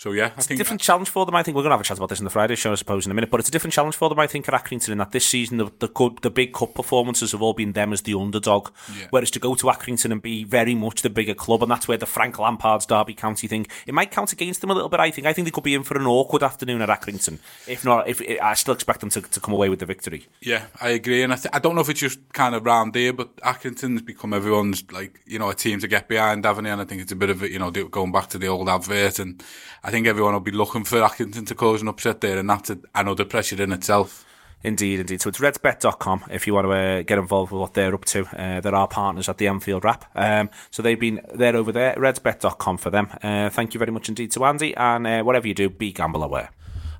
[0.00, 1.34] So yeah, I think it's a different challenge for them.
[1.34, 2.76] I think we're going to have a chat about this in the Friday show, I
[2.76, 3.30] suppose, in a minute.
[3.30, 5.58] But it's a different challenge for them, I think, at Accrington in that this season
[5.58, 8.70] the the, good, the big cup performances have all been them as the underdog.
[8.98, 9.08] Yeah.
[9.10, 11.98] Whereas to go to Accrington and be very much the bigger club, and that's where
[11.98, 15.00] the Frank Lampard's Derby County thing it might count against them a little bit.
[15.00, 15.26] I think.
[15.26, 17.38] I think they could be in for an awkward afternoon at Accrington.
[17.68, 20.24] If not, if I still expect them to, to come away with the victory.
[20.40, 22.94] Yeah, I agree, and I, th- I don't know if it's just kind of round
[22.94, 26.70] here, but Accrington's become everyone's like you know a team to get behind, haven't they?
[26.70, 28.66] And I think it's a bit of a, you know going back to the old
[28.66, 29.44] advert, and
[29.82, 32.70] I think everyone will be looking for Accrington to cause an upset there, and that's
[32.70, 34.26] a, another pressure in itself.
[34.62, 35.22] Indeed, indeed.
[35.22, 38.26] So it's redsbet.com if you want to uh, get involved with what they're up to.
[38.38, 40.04] Uh, they're our partners at the Anfield Wrap.
[40.14, 41.94] Um, so they've been there over there.
[41.94, 43.08] Redsbet.com for them.
[43.22, 44.76] Uh, thank you very much indeed to Andy.
[44.76, 46.50] And uh, whatever you do, be gamble aware.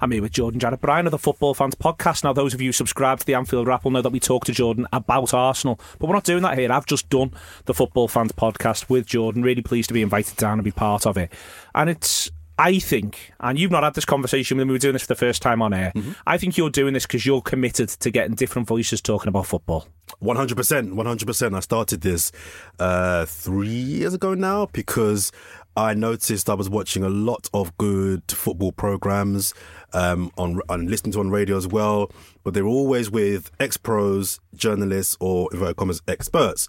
[0.03, 2.24] I'm here with Jordan Jarrett Bryan of the Football Fans Podcast.
[2.24, 4.53] Now, those of you subscribed to the Anfield Wrap will know that we talk to
[4.53, 6.72] Jordan about Arsenal, but we're not doing that here.
[6.72, 7.34] I've just done
[7.66, 9.43] the Football Fans Podcast with Jordan.
[9.43, 11.30] Really pleased to be invited down and be part of it.
[11.74, 12.30] And it's
[12.62, 15.14] I think, and you've not had this conversation when we were doing this for the
[15.14, 15.94] first time on air.
[16.26, 19.88] I think you're doing this because you're committed to getting different voices talking about football.
[20.18, 21.54] One hundred percent, one hundred percent.
[21.54, 22.32] I started this
[22.78, 25.32] uh, three years ago now because
[25.74, 29.54] I noticed I was watching a lot of good football programs
[29.94, 32.12] um, on and listening to on radio as well,
[32.44, 36.68] but they were always with ex pros, journalists, or inverted commas experts,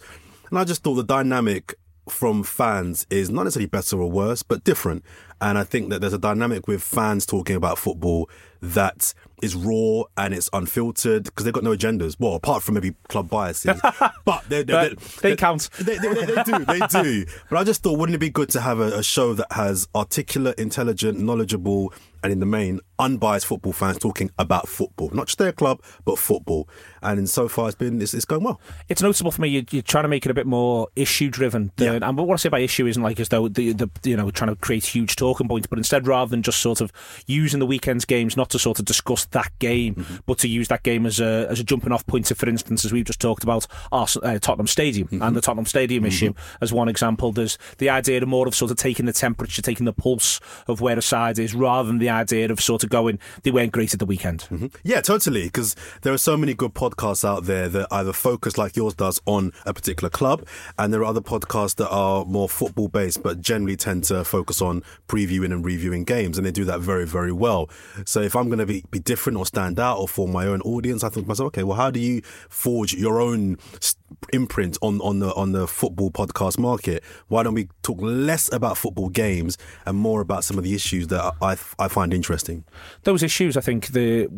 [0.49, 1.75] and I just thought the dynamic
[2.09, 5.03] from fans is not necessarily better or worse, but different.
[5.41, 8.29] And I think that there's a dynamic with fans talking about football
[8.61, 12.15] that is raw and it's unfiltered because they've got no agendas.
[12.19, 13.81] Well, apart from maybe club biases,
[14.25, 15.69] but they they they count.
[15.79, 17.25] They, they, they, they do, they do.
[17.49, 19.87] But I just thought, wouldn't it be good to have a, a show that has
[19.95, 21.91] articulate, intelligent, knowledgeable,
[22.23, 26.19] and in the main, unbiased football fans talking about football, not just their club, but
[26.19, 26.69] football.
[27.01, 28.61] And in so far, it's been it's, it's going well.
[28.89, 29.49] It's noticeable for me.
[29.49, 31.71] You're, you're trying to make it a bit more issue driven.
[31.77, 34.29] Than, And what I say by issue isn't like as though the, the you know
[34.29, 36.91] trying to create huge talking points, but instead rather than just sort of
[37.25, 40.17] using the weekend's games not to sort of discuss that game, mm-hmm.
[40.27, 42.27] but to use that game as a as a jumping off point.
[42.27, 45.23] So, for instance, as we've just talked about Arsenal, uh, Tottenham Stadium mm-hmm.
[45.23, 46.07] and the Tottenham Stadium mm-hmm.
[46.09, 47.31] issue as one example.
[47.31, 50.81] There's the idea of more of sort of taking the temperature, taking the pulse of
[50.81, 53.93] where a side is, rather than the idea of sort of going they weren't great
[53.93, 54.41] at the weekend.
[54.51, 54.67] Mm-hmm.
[54.83, 55.45] Yeah, totally.
[55.45, 59.19] Because there are so many good podcasts out there that either focus like yours does
[59.25, 60.45] on a particular club,
[60.77, 64.61] and there are other podcasts that are more football based, but generally tend to focus
[64.61, 67.69] on previewing and reviewing games, and they do that very, very well.
[68.05, 70.61] So if I'm going to be, be different or stand out or for my own
[70.61, 73.95] audience, I think to myself, okay, well, how do you forge your own s-
[74.33, 77.03] imprint on on the on the football podcast market.
[77.27, 81.07] Why don't we talk less about football games and more about some of the issues
[81.07, 82.63] that I I find interesting?
[83.03, 84.29] Those issues, I think, the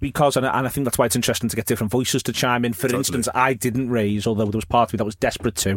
[0.00, 2.64] because and, and I think that's why it's interesting to get different voices to chime
[2.64, 2.72] in.
[2.72, 2.98] For Totally.
[3.00, 5.74] instance, I didn't raise, although there was part of me that was desperate to.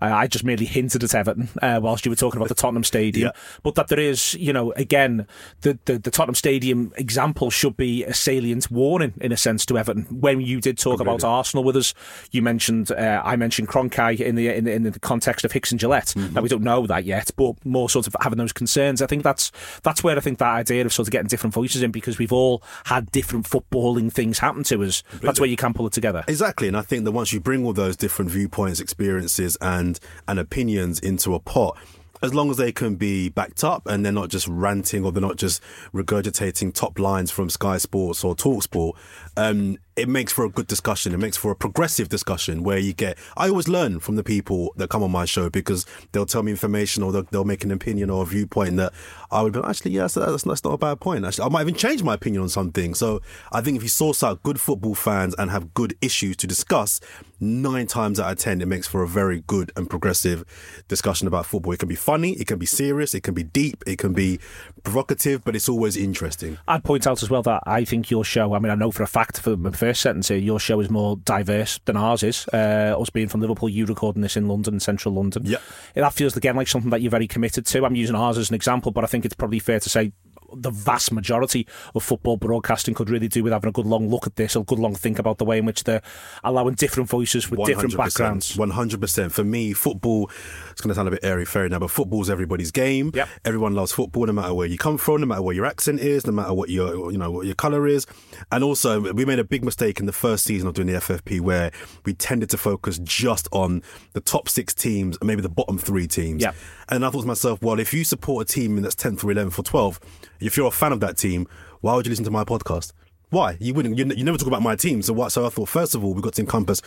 [0.00, 2.84] Uh, I just merely hinted at Everton uh, whilst you were talking about the Tottenham
[2.84, 3.32] Stadium.
[3.62, 5.26] But that there is, you know, again,
[5.62, 9.78] the, the the Tottenham Stadium example should be a salient warning in a sense to
[9.78, 10.04] Everton.
[10.10, 11.94] When you did talk about Arsenal with us,
[12.30, 15.70] you mentioned uh, I mentioned Kroenke in the in the, in the context of Hicks
[15.70, 16.16] and Gillett.
[16.32, 19.00] Now we don't know that yet, but more sort of having those concerns.
[19.02, 19.52] I think that's
[19.82, 22.32] that's where I think that idea of sort of getting different voices in because we've
[22.32, 25.02] all had different footballing things happen to us.
[25.22, 26.24] That's where you can pull it together.
[26.28, 29.98] Exactly, and I think that once you bring all those different viewpoints, experiences, and
[30.28, 31.76] and opinions into a pot,
[32.22, 35.22] as long as they can be backed up and they're not just ranting or they're
[35.22, 35.62] not just
[35.94, 38.94] regurgitating top lines from Sky Sports or Talksport,
[39.36, 41.12] um, it makes for a good discussion.
[41.12, 43.18] It makes for a progressive discussion where you get.
[43.36, 46.50] I always learn from the people that come on my show because they'll tell me
[46.50, 48.92] information or they'll, they'll make an opinion or a viewpoint that
[49.30, 51.24] I would be actually, yeah, that's, that's, that's not a bad point.
[51.24, 52.94] Actually, I might even change my opinion on something.
[52.94, 53.20] So
[53.52, 57.00] I think if you source out good football fans and have good issues to discuss,
[57.40, 60.44] nine times out of ten, it makes for a very good and progressive
[60.88, 61.72] discussion about football.
[61.72, 64.38] It can be funny, it can be serious, it can be deep, it can be
[64.82, 66.58] provocative, but it's always interesting.
[66.68, 69.02] I'd point out as well that I think your show, I mean, I know for
[69.02, 72.46] a fact from my first sentence here, your show is more diverse than ours is.
[72.52, 75.42] Uh, us being from Liverpool, you recording this in London, central London.
[75.44, 75.58] Yeah.
[75.94, 77.84] That feels, again, like something that you're very committed to.
[77.84, 80.12] I'm using ours as an example, but I think it's probably fair to say
[80.54, 84.26] the vast majority of football broadcasting could really do with having a good long look
[84.26, 86.02] at this, a good long think about the way in which they're
[86.44, 88.56] allowing different voices with different backgrounds.
[88.56, 89.32] One hundred percent.
[89.32, 90.30] For me, football.
[90.70, 93.10] It's going to sound a bit airy fairy now, but football's everybody's game.
[93.14, 93.28] Yep.
[93.44, 96.26] Everyone loves football, no matter where you come from, no matter what your accent is,
[96.26, 98.06] no matter what your you know what your color is.
[98.52, 101.40] And also, we made a big mistake in the first season of doing the FFP
[101.40, 101.70] where
[102.04, 103.82] we tended to focus just on
[104.12, 106.42] the top six teams and maybe the bottom three teams.
[106.42, 106.54] Yep.
[106.90, 109.58] And I thought to myself, well, if you support a team that's tenth or eleventh
[109.58, 110.00] or twelfth,
[110.40, 111.46] if you're a fan of that team,
[111.80, 112.92] why would you listen to my podcast?
[113.30, 113.56] Why?
[113.60, 113.96] You wouldn't.
[113.96, 115.02] You, you never talk about my team.
[115.02, 115.30] So what?
[115.30, 116.82] So I thought, first of all, we've got to encompass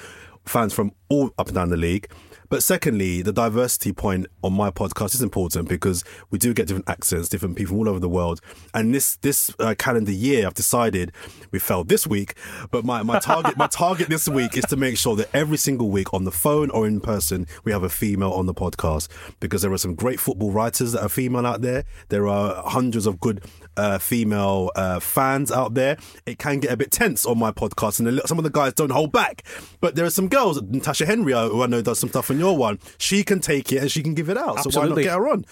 [0.46, 2.08] fans from all up and down the league.
[2.50, 6.88] But secondly, the diversity point on my podcast is important because we do get different
[6.88, 8.42] accents, different people all over the world.
[8.76, 11.12] And this this uh, calendar year, I've decided
[11.50, 12.36] we failed this week,
[12.70, 15.90] but my, my target my target this week is to make sure that every single
[15.90, 19.08] week on the phone or in person we have a female on the podcast
[19.40, 21.86] because there are some great football writers that are female out there.
[22.10, 23.44] There are hundreds of good
[23.78, 25.98] uh, female uh, fans out there.
[26.26, 28.92] It can get a bit tense on my podcast, and some of the guys don't
[28.92, 29.44] hold back.
[29.82, 32.40] But there are some girls, Natasha Henry, uh, who I know does some stuff on
[32.40, 32.80] your one.
[32.98, 34.64] She can take it and she can give it out.
[34.64, 35.46] So why not get her on?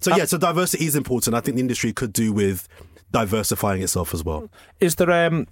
[0.00, 1.34] So yeah, so diversity is important.
[1.34, 2.68] I think the industry could do with
[3.12, 4.50] diversifying itself as well.
[4.80, 5.46] Is there um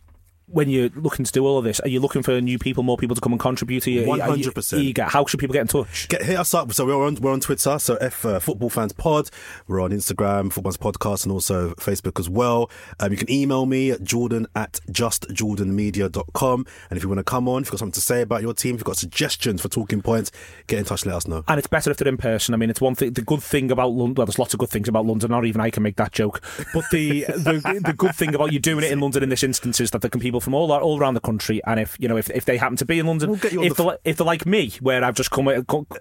[0.46, 2.96] when you're looking to do all of this, are you looking for new people, more
[2.96, 3.84] people to come and contribute?
[3.84, 4.78] to you, are you 100%.
[4.78, 5.04] eager?
[5.04, 6.08] How should people get in touch?
[6.08, 6.72] Get hit us up.
[6.72, 7.78] So we're on we're on Twitter.
[7.78, 9.30] So F uh, Football Fans Pod.
[9.68, 12.70] We're on Instagram, Football Fans Podcast, and also Facebook as well.
[13.00, 16.66] Um, you can email me at Jordan at justjordanmedia.com.
[16.90, 18.54] And if you want to come on, if you've got something to say about your
[18.54, 20.32] team, if you've got suggestions for talking points,
[20.66, 21.06] get in touch.
[21.06, 21.44] Let us know.
[21.48, 22.54] And it's better if they're in person.
[22.54, 23.12] I mean, it's one thing.
[23.12, 25.30] The good thing about London, well, there's lots of good things about London.
[25.30, 26.42] Not even I can make that joke.
[26.72, 29.80] But the the, the good thing about you doing it in London in this instance
[29.80, 31.60] is that there can people from all all around the country.
[31.66, 33.60] And if you know if, if they happen to be in London, We'll get you
[33.60, 35.46] on if the they're, if they're like me, where I've just come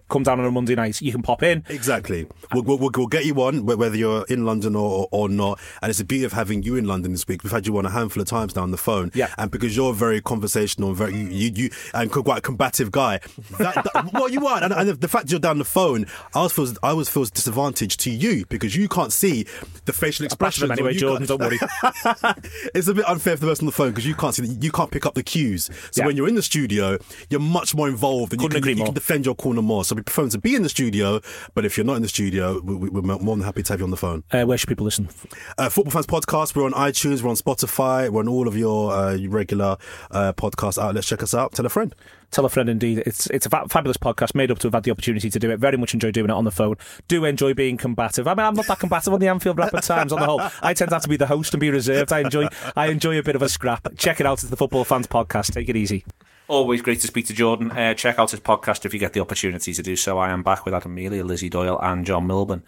[0.10, 1.64] come, down on a Monday night, you can pop in.
[1.70, 2.28] Exactly.
[2.54, 5.60] We'll, we'll, we'll, we'll get you on, wh- whether you're in London or, or not.
[5.82, 7.44] And it's the beauty of having you in London this week.
[7.44, 9.12] We've had you on a handful of times now on the phone.
[9.14, 9.34] Yeah.
[9.38, 12.92] And because you're a very conversational and very, you, you, you and quite a combative
[12.92, 13.20] guy,
[13.58, 16.54] that, that, what you are, and, and the fact you're down the phone, I always
[16.54, 19.44] feel, I always feel disadvantaged to you because you can't see
[19.86, 20.62] the facial Bash expressions.
[20.62, 21.28] them or anyway, Jordan.
[21.28, 21.60] Don't worry.
[22.74, 24.66] it's a bit unfair for the person on the phone because you can't see, the,
[24.66, 25.70] you can't pick up the cues.
[25.92, 26.08] So Yeah.
[26.08, 26.98] when you're in the studio,
[27.30, 29.84] you're much more involved and you can, you can defend your corner more.
[29.86, 31.20] So we prefer to be in the studio,
[31.56, 33.80] but if you're not in the studio, we, we- we're more than happy to have
[33.80, 34.24] you on the phone.
[34.32, 35.10] Uh, where should people listen?
[35.58, 38.92] Uh, Football Fans Podcast, we're on iTunes, we're on Spotify, we're on all of your
[38.94, 39.78] uh, regular
[40.12, 41.08] uh, podcast outlets.
[41.08, 41.54] Check us out.
[41.54, 41.94] Tell a friend.
[42.34, 43.04] Tell a friend indeed.
[43.06, 45.52] It's it's a fa- fabulous podcast made up to have had the opportunity to do
[45.52, 45.58] it.
[45.58, 46.78] Very much enjoy doing it on the phone.
[47.08, 48.28] Do enjoy being combative.
[48.28, 50.42] I mean, I'm not that combative on the Anfield Wrap at times on the whole.
[50.64, 52.12] I tend to have to be the host and be reserved.
[52.12, 53.88] I enjoy I enjoy a bit of a scrap.
[53.98, 54.42] Check it out.
[54.42, 55.54] It's the Football Fans Podcast.
[55.54, 56.06] Take it easy.
[56.48, 57.70] Always great to speak to Jordan.
[57.70, 60.18] Uh, check out his podcast if you get the opportunity to do so.
[60.18, 62.64] I am back with Adam Melia, Lizzie Doyle, and John Milburn.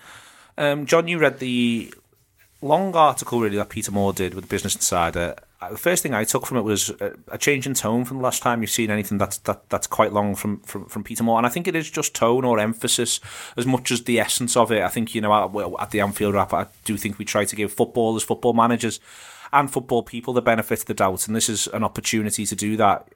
[0.59, 1.91] Um, John, you read the
[2.61, 5.36] long article really that Peter Moore did with Business Insider.
[5.66, 6.91] Uh, The first thing I took from it was
[7.30, 10.13] a, change in tone from the last time you've seen anything that's that, that's quite
[10.13, 13.20] long from, from, from Peter Moore, and I think it is just tone or emphasis
[13.57, 14.84] as much as the essence of it.
[14.84, 15.34] I think you know
[15.80, 18.99] at, the Anfield Wrap, I do think we try to give footballers, football managers,
[19.51, 22.78] and football people the benefit of the doubt, and this is an opportunity to do
[22.78, 23.07] that.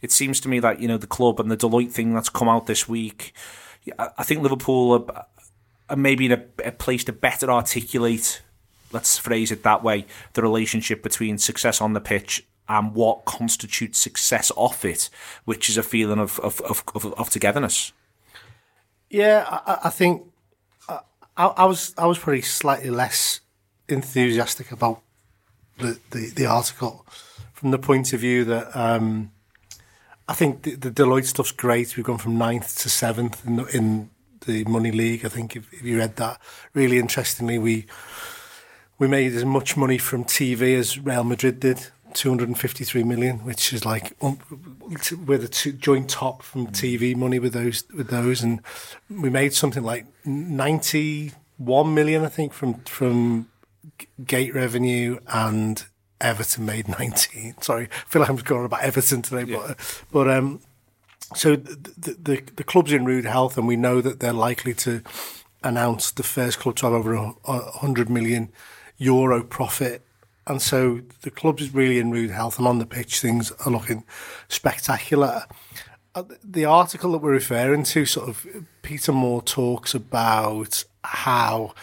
[0.00, 2.48] it seems to me that you know the club and the Deloitte thing that's come
[2.48, 3.32] out this week.
[3.98, 5.26] I I think Liverpool are,
[5.90, 8.42] are maybe in a, a place to better articulate,
[8.92, 13.98] let's phrase it that way, the relationship between success on the pitch and what constitutes
[13.98, 15.10] success off it,
[15.44, 17.92] which is a feeling of of, of, of, of togetherness.
[19.10, 20.22] Yeah, I, I think
[21.36, 23.40] I, I was I was probably slightly less
[23.88, 25.02] enthusiastic about
[25.78, 27.06] the, the, the article
[27.52, 29.32] from the point of view that um,
[30.28, 31.96] I think the, the Deloitte stuff's great.
[31.96, 34.10] We've gone from ninth to seventh in the, in
[34.46, 35.24] the Money League.
[35.24, 36.40] I think if, if you read that,
[36.74, 37.86] really interestingly, we
[39.02, 41.88] we made as much money from TV as Real Madrid did.
[42.14, 44.38] 253 million, which is like um,
[45.26, 48.60] we're the two, joint top from TV money with those with those, and
[49.10, 53.48] we made something like 91 million, I think, from from
[54.24, 55.84] gate revenue and
[56.20, 57.56] Everton made 19.
[57.60, 60.60] Sorry, I feel like I'm going on about Everton today, but but um,
[61.34, 65.02] so the, the the club's in rude health, and we know that they're likely to
[65.64, 68.52] announce the first club to have over a, a hundred million
[69.02, 70.02] euro profit.
[70.46, 73.72] And so the club is really in rude health, and on the pitch things are
[73.72, 74.04] looking
[74.48, 75.46] spectacular.
[76.14, 78.46] Uh, The article that we're referring to, sort of,
[78.82, 81.74] Peter Moore talks about how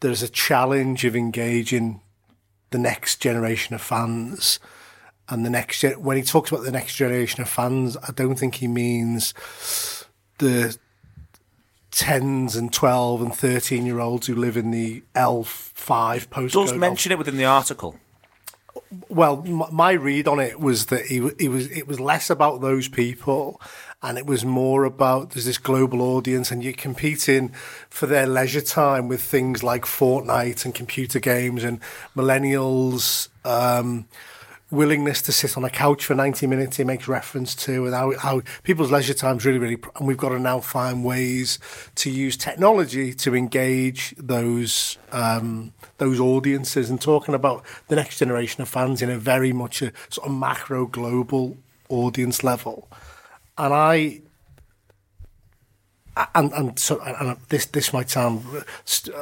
[0.00, 2.00] there's a challenge of engaging
[2.70, 4.60] the next generation of fans.
[5.28, 8.56] And the next when he talks about the next generation of fans, I don't think
[8.56, 9.34] he means
[10.38, 10.76] the
[11.98, 16.52] tens and twelve and thirteen year olds who live in the L five postcode.
[16.52, 17.96] Does mention it within the article.
[19.08, 22.86] well, my read on it was that he, he was it was less about those
[22.86, 23.60] people,
[24.00, 27.48] and it was more about there's this global audience, and you're competing
[27.90, 31.80] for their leisure time with things like Fortnite and computer games, and
[32.16, 33.28] millennials.
[33.44, 34.06] Um,
[34.70, 38.16] willingness to sit on a couch for 90 minutes he makes reference to and how,
[38.18, 41.58] how people's leisure time's really really and we've got to now find ways
[41.94, 48.62] to use technology to engage those um, those audiences and talking about the next generation
[48.62, 51.56] of fans in a very much a sort of macro global
[51.88, 52.88] audience level.
[53.56, 54.20] And I
[56.34, 58.44] and and so and this this might sound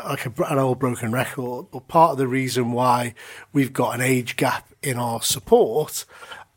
[0.05, 3.15] like a, an old broken record, but part of the reason why
[3.53, 6.05] we've got an age gap in our support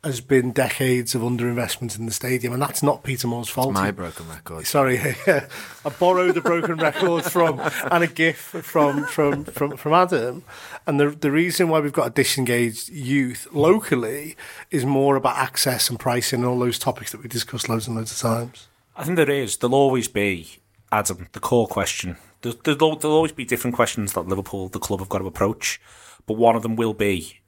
[0.02, 3.74] has been decades of underinvestment in the stadium, and that's not Peter Moore's fault.
[3.74, 4.66] my broken record.
[4.66, 7.60] Sorry, I borrowed a broken record from
[7.90, 10.42] and a GIF from from from from Adam,
[10.86, 14.36] and the the reason why we've got a disengaged youth locally
[14.70, 17.96] is more about access and pricing and all those topics that we discussed loads and
[17.96, 18.68] loads of times.
[19.00, 19.56] I think there is.
[19.56, 20.58] There'll always be,
[20.92, 22.18] Adam, the core question.
[22.42, 25.80] There, there'll, there'll always be different questions that Liverpool, the club, have got to approach,
[26.26, 27.40] but one of them will be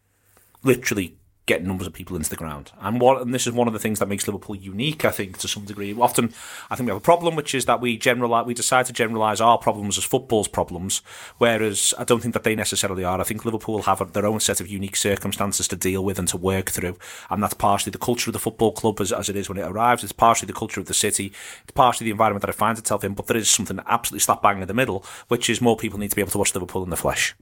[0.63, 2.71] literally getting numbers of people into the ground.
[2.81, 5.39] And what, and this is one of the things that makes Liverpool unique, I think,
[5.39, 5.95] to some degree.
[5.95, 6.33] Often,
[6.71, 9.41] I think we have a problem, which is that we generalize, we decide to generalise
[9.41, 11.03] our problems as football's problems,
[11.39, 13.21] whereas I don't think that they necessarily are.
[13.21, 16.37] I think Liverpool have their own set of unique circumstances to deal with and to
[16.37, 16.97] work through,
[17.29, 19.67] and that's partially the culture of the football club as, as it is when it
[19.67, 20.05] arrives.
[20.05, 21.33] It's partially the culture of the city.
[21.63, 23.15] It's partially the environment that it finds itself in.
[23.15, 26.11] But there is something absolutely slap bang in the middle, which is more people need
[26.11, 27.35] to be able to watch Liverpool in the flesh.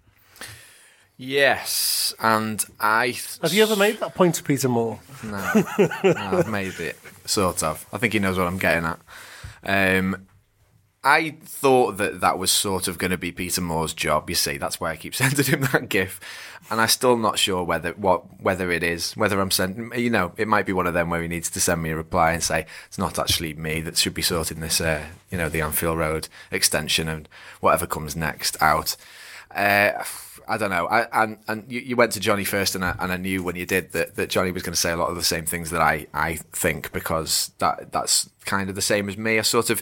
[1.23, 3.14] Yes, and I.
[3.43, 4.99] Have you ever made that point to Peter Moore?
[5.23, 5.64] No,
[6.03, 7.85] no, I've made it sort of.
[7.93, 8.99] I think he knows what I'm getting at.
[9.62, 10.27] Um,
[11.05, 14.31] I thought that that was sort of going to be Peter Moore's job.
[14.31, 16.21] You see, that's why I keep sending him that GIF,
[16.71, 19.93] and I'm still not sure whether what whether it is whether I'm sending.
[19.95, 21.97] You know, it might be one of them where he needs to send me a
[21.97, 24.81] reply and say it's not actually me that should be sorting this.
[24.81, 27.29] Uh, you know, the Anfield Road extension and
[27.61, 28.97] whatever comes next out.
[29.55, 30.03] Uh,
[30.51, 30.87] I don't know.
[30.89, 33.55] I, and and you, you went to Johnny first, and I, and I knew when
[33.55, 35.71] you did that, that Johnny was going to say a lot of the same things
[35.71, 39.39] that I, I think because that that's kind of the same as me.
[39.39, 39.81] I sort of,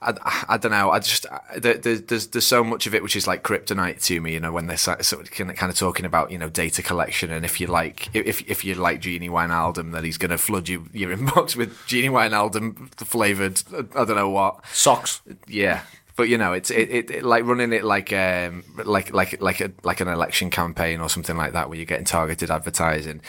[0.00, 0.92] I, I don't know.
[0.92, 4.20] I just there, there's there's there's so much of it which is like kryptonite to
[4.20, 4.34] me.
[4.34, 7.44] You know, when they're sort of kind of talking about you know data collection and
[7.44, 10.86] if you like if if you like Gini Wijnaldum, that he's going to flood you
[10.92, 13.60] your inbox with Gini Wijnaldum flavored.
[13.96, 15.22] I don't know what socks.
[15.48, 15.82] Yeah.
[16.16, 19.60] But you know, it's it, it, it like running it like um like like like
[19.60, 23.20] a like an election campaign or something like that, where you're getting targeted advertising.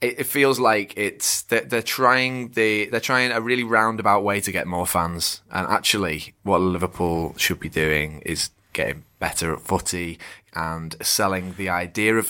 [0.00, 4.40] It, it feels like it's they're, they're trying the they're trying a really roundabout way
[4.40, 9.60] to get more fans, and actually, what Liverpool should be doing is getting better at
[9.60, 10.18] footy
[10.54, 12.28] and selling the idea of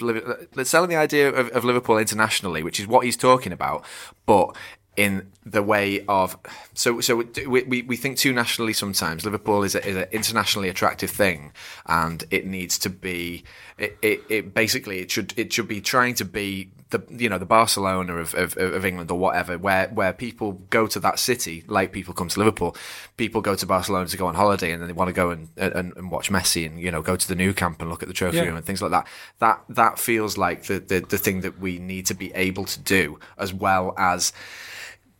[0.64, 3.84] selling the idea of, of Liverpool internationally, which is what he's talking about,
[4.26, 4.56] but
[4.96, 6.36] in the way of
[6.74, 7.16] so so
[7.46, 11.52] we, we, we think too nationally sometimes liverpool is, a, is an internationally attractive thing
[11.86, 13.44] and it needs to be
[13.78, 17.36] it, it, it basically it should it should be trying to be the you know
[17.36, 21.64] the Barcelona of, of, of England or whatever, where where people go to that city
[21.66, 22.76] like people come to Liverpool.
[23.16, 25.48] People go to Barcelona to go on holiday and then they want to go and,
[25.56, 28.08] and, and watch Messi and you know go to the Nou Camp and look at
[28.08, 28.44] the trophy Yeah.
[28.44, 29.06] room and things like that.
[29.40, 32.78] That that feels like the, the the thing that we need to be able to
[32.78, 34.32] do as well as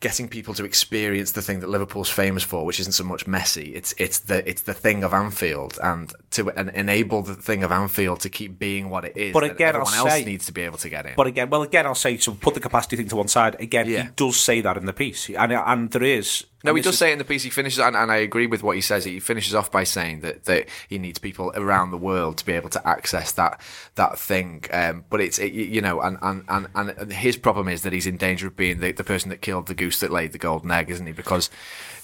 [0.01, 3.74] getting people to experience the thing that Liverpool's famous for, which isn't so much Messi.
[3.74, 7.72] It's it's the it's the thing of Anfield, and to en- enable the thing of
[7.72, 9.32] Anfield to keep being what it is.
[9.32, 11.14] But again, I'll everyone else say- needs to be able to get in.
[11.16, 12.32] But again, well, again, I'll say so.
[12.34, 13.57] Put the capacity thing to one side.
[13.61, 16.44] Again, he does say that in the piece, and and there is.
[16.67, 17.43] No, and he does is- say it in the piece.
[17.43, 19.05] He finishes, and, and I agree with what he says.
[19.05, 22.53] He finishes off by saying that, that he needs people around the world to be
[22.53, 23.61] able to access that
[23.95, 24.64] that thing.
[24.73, 28.07] Um, but it's it, you know, and, and, and, and his problem is that he's
[28.07, 30.71] in danger of being the, the person that killed the goose that laid the golden
[30.71, 31.12] egg, isn't he?
[31.12, 31.51] Because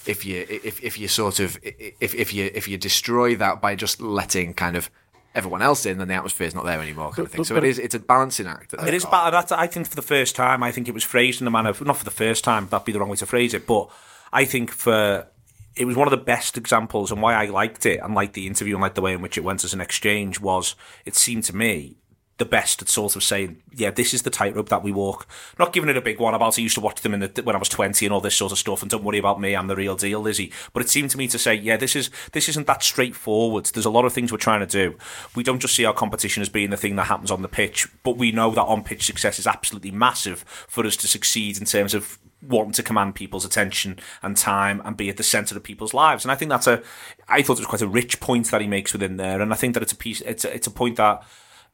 [0.05, 3.75] if you if, if you sort of if if you if you destroy that by
[3.75, 4.89] just letting kind of
[5.35, 7.43] everyone else in, then the atmosphere's not there anymore, kind of thing.
[7.43, 8.73] So but- it is it's a balancing act.
[8.73, 9.03] It is.
[9.03, 11.73] That's, I think for the first time, I think it was phrased in a manner,
[11.81, 13.89] not for the first time, that'd be the wrong way to phrase it, but
[14.33, 15.27] I think for,
[15.75, 18.47] it was one of the best examples and why I liked it and liked the
[18.47, 20.75] interview and liked the way in which it went as an exchange was,
[21.05, 21.97] it seemed to me,
[22.37, 25.27] the best at sort of saying, yeah, this is the tightrope that we walk.
[25.59, 27.55] Not giving it a big one about I used to watch them in the, when
[27.55, 29.67] I was 20 and all this sort of stuff and don't worry about me, I'm
[29.67, 30.51] the real deal, Lizzie.
[30.73, 33.65] But it seemed to me to say, yeah, this is this isn't that straightforward.
[33.65, 34.97] There's a lot of things we're trying to do.
[35.35, 37.87] We don't just see our competition as being the thing that happens on the pitch,
[38.03, 41.65] but we know that on pitch success is absolutely massive for us to succeed in
[41.65, 42.17] terms of
[42.47, 46.23] wanting to command people's attention and time and be at the centre of people's lives.
[46.23, 46.81] And I think that's a,
[47.27, 49.41] I thought it was quite a rich point that he makes within there.
[49.41, 51.23] And I think that it's a piece, it's a, it's a point that,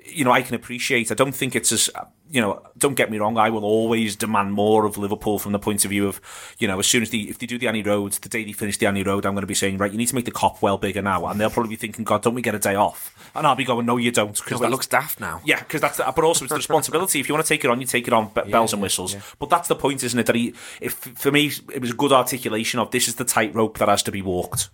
[0.05, 1.11] you know, I can appreciate.
[1.11, 1.89] I don't think it's as,
[2.29, 3.37] you know, don't get me wrong.
[3.37, 6.21] I will always demand more of Liverpool from the point of view of,
[6.57, 8.53] you know, as soon as the, if they do the Annie Road, the day they
[8.53, 10.31] finish the Annie Road, I'm going to be saying, right, you need to make the
[10.31, 11.25] Kop well bigger now.
[11.25, 13.13] And they'll probably be thinking, God, don't we get a day off?
[13.35, 14.39] And I'll be going, no, you don't.
[14.49, 15.41] No, it looks daft now.
[15.43, 17.19] Yeah, because that's, the, but also it's the responsibility.
[17.19, 19.15] If you want to take it on, you take it on, be- bells and whistles.
[19.37, 20.25] But that's the point, isn't it?
[20.25, 23.77] That he, if for me, it was a good articulation of this is the tightrope
[23.79, 24.69] that has to be walked.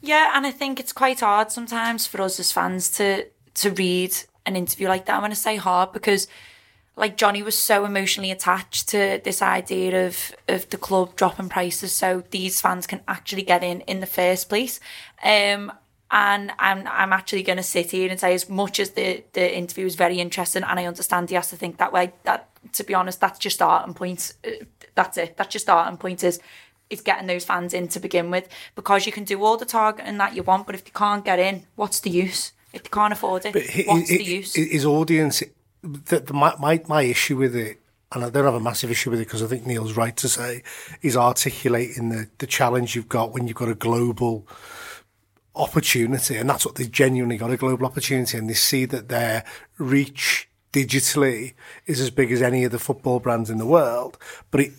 [0.00, 4.16] Yeah, and I think it's quite hard sometimes for us as fans to to read
[4.48, 5.14] an interview like that.
[5.14, 6.26] I'm going to say hard because,
[6.96, 11.92] like Johnny was so emotionally attached to this idea of of the club dropping prices,
[11.92, 14.80] so these fans can actually get in in the first place.
[15.22, 15.72] Um,
[16.10, 19.56] and I'm I'm actually going to sit here and say, as much as the the
[19.56, 22.12] interview was very interesting, and I understand he has to think that way.
[22.24, 24.34] That to be honest, that's just starting point.
[24.44, 25.36] Uh, That's it.
[25.36, 26.24] That's your starting point.
[26.24, 26.40] Is
[26.90, 30.18] is getting those fans in to begin with because you can do all the targeting
[30.18, 32.52] that you want, but if they can't get in, what's the use?
[32.78, 33.54] If they can't afford it,
[33.86, 34.54] what's the use?
[34.54, 35.42] His audience,
[35.82, 37.80] the, the, my, my my issue with it,
[38.12, 40.28] and I don't have a massive issue with it because I think Neil's right to
[40.28, 40.62] say,
[41.02, 44.46] is articulating the the challenge you've got when you've got a global
[45.54, 49.44] opportunity, and that's what they've genuinely got a global opportunity, and they see that their
[49.76, 51.54] reach digitally
[51.86, 54.16] is as big as any of the football brands in the world,
[54.50, 54.72] but it.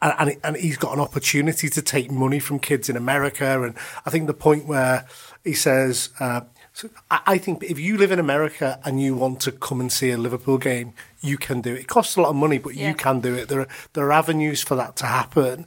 [0.00, 3.64] And, and, and he's got an opportunity to take money from kids in America.
[3.64, 3.74] And
[4.06, 5.08] I think the point where
[5.42, 6.42] he says, uh,
[6.76, 9.90] so I, I think if you live in America and you want to come and
[9.90, 11.80] see a Liverpool game, you can do it.
[11.80, 12.88] It costs a lot of money, but Yeah.
[12.90, 13.48] you can do it.
[13.48, 15.66] There are, there are avenues for that to happen.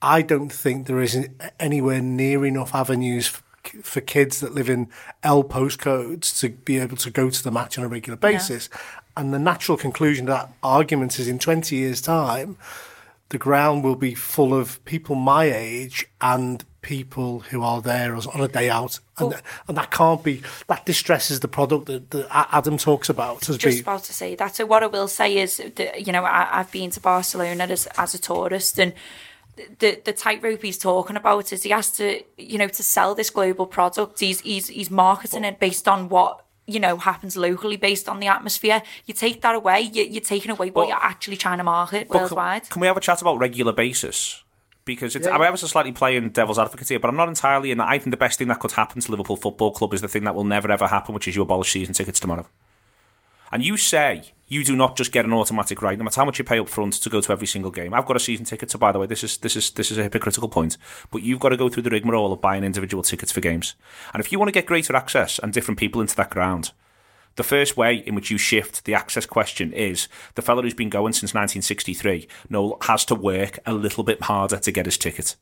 [0.00, 1.28] I don't think there is
[1.60, 3.42] anywhere near enough avenues for,
[3.82, 4.88] for kids that live in
[5.22, 8.70] L postcodes to be able to go to the match on a regular basis.
[9.14, 12.56] And the natural conclusion to that argument is in 20 years' time,
[13.28, 18.28] the ground will be full of people my age and people who are there as-
[18.28, 19.00] on a day out.
[19.18, 23.48] And, Well- and that can't be, that distresses the product that, that Adam talks about
[23.48, 23.80] as just being.
[23.80, 24.54] about to say that.
[24.54, 27.86] So what I will say is that you know I, I've been to Barcelona as
[27.98, 28.92] as a tourist and.
[29.78, 32.06] The the tightrope he's talking about is he has to
[32.36, 34.20] you know to sell this global product.
[34.20, 38.26] He's he's he's marketing it based on what you know happens locally, based on the
[38.26, 38.82] atmosphere.
[39.06, 42.10] You take that away, you, you're taking away what Well- you're actually trying to market
[42.10, 42.64] worldwide.
[42.64, 44.42] Can, can we have a chat about regular basis?
[44.86, 47.88] Because it's, I was slightly playing devil's advocate here, but I'm not entirely in that.
[47.88, 50.24] I think the best thing that could happen to Liverpool Football Club is the thing
[50.24, 52.46] that will never ever happen, which is you abolish season tickets tomorrow.
[53.52, 56.38] And you say you do not just get an automatic right, no matter how much
[56.38, 57.92] you pay up front to go to every single game.
[57.92, 59.98] I've got a season ticket, so by the way, this is this is this is
[59.98, 60.76] a hypocritical point.
[61.10, 63.74] But you've got to go through the rigmarole of buying individual tickets for games.
[64.14, 66.70] And if you want to get greater access and different people into that ground,
[67.36, 70.90] the first way in which you shift the access question is the fella who's been
[70.90, 75.36] going since 1963 no, has to work a little bit harder to get his ticket.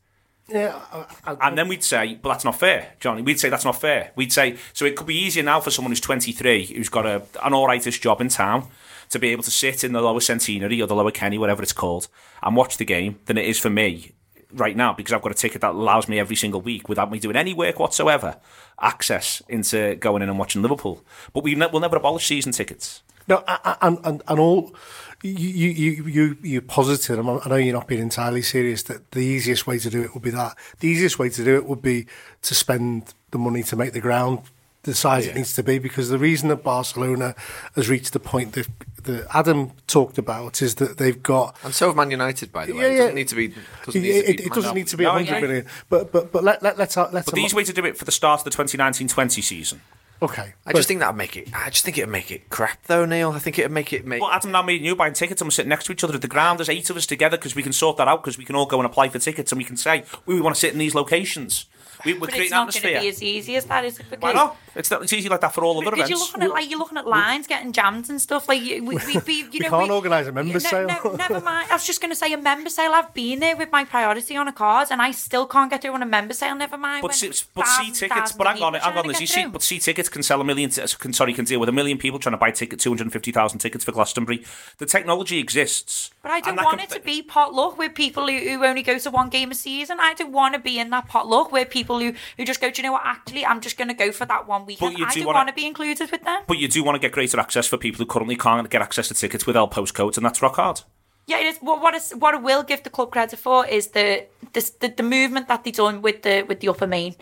[0.47, 0.79] Yeah,
[1.25, 3.23] And then we'd say, "Well, that's not fair, Johnny.
[3.23, 4.11] We'd say that's not fair.
[4.15, 7.15] We'd say, so it could be easier now for someone who's 23, who's got a,
[7.43, 8.67] an alrightish job in town,
[9.09, 11.73] to be able to sit in the lower centenary or the lower Kenny, whatever it's
[11.73, 12.09] called,
[12.43, 14.11] and watch the game than it is for me
[14.53, 17.19] right now because I've got a ticket that allows me every single week without me
[17.19, 18.37] doing any work whatsoever
[18.81, 21.03] access into going in and watching Liverpool.
[21.33, 23.03] But we ne- we'll never abolish season tickets.
[23.27, 24.75] No, and, and, and all
[25.23, 27.17] you you you you posited.
[27.17, 28.83] I know you're not being entirely serious.
[28.83, 30.55] That the easiest way to do it would be that.
[30.79, 32.05] The easiest way to do it would be
[32.43, 34.43] to spend the money to make the ground
[34.85, 35.77] the size it needs to be.
[35.79, 37.35] Because the reason that Barcelona
[37.75, 38.67] has reached the point that
[39.03, 42.73] that Adam talked about is that they've got And so have Man United, by the
[42.73, 42.79] way.
[42.79, 42.97] Yeah, It yeah.
[42.99, 43.47] doesn't need to be.
[43.85, 45.71] Doesn't need to it, be it doesn't need to be No, 100 yeah.
[45.89, 47.11] but but but let, let let's let's.
[47.11, 49.81] But the easy way to do it for the start of the 2019-20 season.
[50.21, 51.49] okay, I just think that'd make it.
[51.53, 53.31] I just think it'd make it crap, though, Neil.
[53.31, 54.21] I think it'd make it make.
[54.21, 56.15] Well, Adam now me and you buying tickets and we're sitting next to each other
[56.15, 56.57] at the ground.
[56.59, 58.65] There's eight of us together because we can sort that out because we can all
[58.65, 60.95] go and apply for tickets and we can say we want to sit in these
[60.95, 61.65] locations.
[62.05, 64.05] We, we're But it's creating not going to be as easy as that, is it?
[64.19, 64.57] Why not?
[64.75, 66.79] It's, not, it's easy like that for all other Because you're looking at like you're
[66.79, 68.47] looking at lines getting jammed and stuff.
[68.49, 70.87] Like you- we, we, we you We know, can't organise a member no, sale.
[70.87, 71.69] No, never mind.
[71.69, 72.91] I was just going to say a member sale.
[72.93, 75.93] I've been there with my priority on a card, and I still can't get through
[75.93, 76.55] on a member sale.
[76.55, 77.01] Never mind.
[77.01, 78.33] But, when see, but see tickets.
[78.33, 80.23] But of hang on, people hang trying on, to You see, but see tickets can
[80.23, 80.69] sell a million.
[80.69, 83.03] T- can, sorry, can deal with a million people trying to buy ticket, two hundred
[83.03, 84.43] and fifty thousand tickets for Glastonbury.
[84.77, 86.11] The technology exists.
[86.21, 88.97] But I don't want can- it to be potluck with people who, who only go
[88.97, 89.99] to one game a season.
[89.99, 92.81] I don't want to be in that potluck where people who, who just go, do
[92.81, 94.97] you know what, actually, I'm just going to go for that one weekend.
[94.97, 96.41] you I do wanna- want to be included with them.
[96.47, 99.07] But you do want to get greater access for people who currently can't get access
[99.09, 100.81] to tickets with L postcodes, and that's rock hard.
[101.27, 101.57] Yeah, it is.
[101.59, 104.87] What what, is, what I will give the club credit for is the the, the,
[104.89, 107.15] the movement that they done with the with the upper main.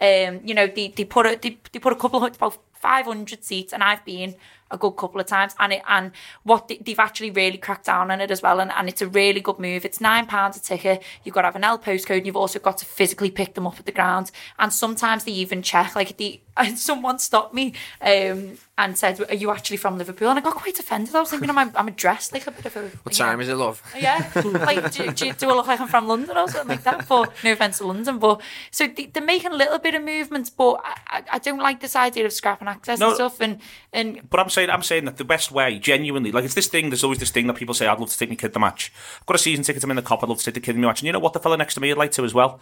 [0.00, 3.06] Um, you know, they, they put a they, they put a couple of about five
[3.06, 4.34] hundred seats, and I've been
[4.70, 6.10] a good couple of times, and it and
[6.42, 9.06] what they, they've actually really cracked down on it as well, and, and it's a
[9.20, 9.84] really good move.
[9.84, 11.02] It's nine pounds a ticket.
[11.22, 13.66] You've got to have an L postcode, and you've also got to physically pick them
[13.66, 15.94] up at the ground, and sometimes they even check.
[15.96, 20.38] Like the and someone stopped me um, and said, "Are you actually from Liverpool?" And
[20.38, 21.14] I got quite offended.
[21.14, 23.54] I was thinking, I'm I'm dressed like a bit of a what time is it,
[23.56, 23.78] love?
[23.98, 24.30] yeah,
[24.70, 27.06] like do, do, do I look like I'm from London or something like that?
[27.08, 28.40] But no offense to London, but
[28.70, 31.80] so they, they're making a little bit of movements, but I, I- I don't like
[31.80, 33.08] this idea of scrapping access No.
[33.08, 33.40] and stuff.
[33.40, 33.58] And
[33.92, 36.90] and But I'm saying, I'm saying that the best way, genuinely, like it's this thing.
[36.90, 38.60] There's always this thing that people say, "I'd love to take my kid to the
[38.60, 39.82] match." I've got a season ticket.
[39.84, 40.22] I'm in the Kop.
[40.22, 41.00] I'd love to take the kid to the match.
[41.00, 41.32] And you know what?
[41.32, 42.60] The fella next to me would like to as well.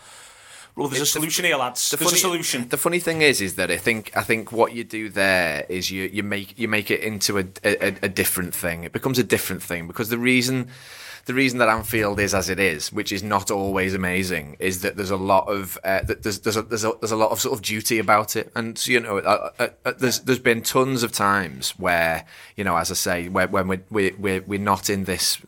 [0.75, 1.91] Well, there's a solution here, lads.
[1.91, 2.69] The There's funny, a solution.
[2.69, 5.91] The funny thing is, is that I think I think what you do there is
[5.91, 8.85] you, you make you make it into a, a a different thing.
[8.85, 10.69] It becomes a different thing because the reason
[11.25, 14.97] the reason that Anfield is as it is, which is not always amazing, is that
[14.97, 17.55] there's a lot of uh, there's there's a, there's a there's a lot of sort
[17.55, 21.13] of duty about it, and you know uh, uh, uh, there's there's been tons of
[21.13, 22.25] times where
[22.57, 25.39] you know as I say where, when we're we're we're, we're not in this.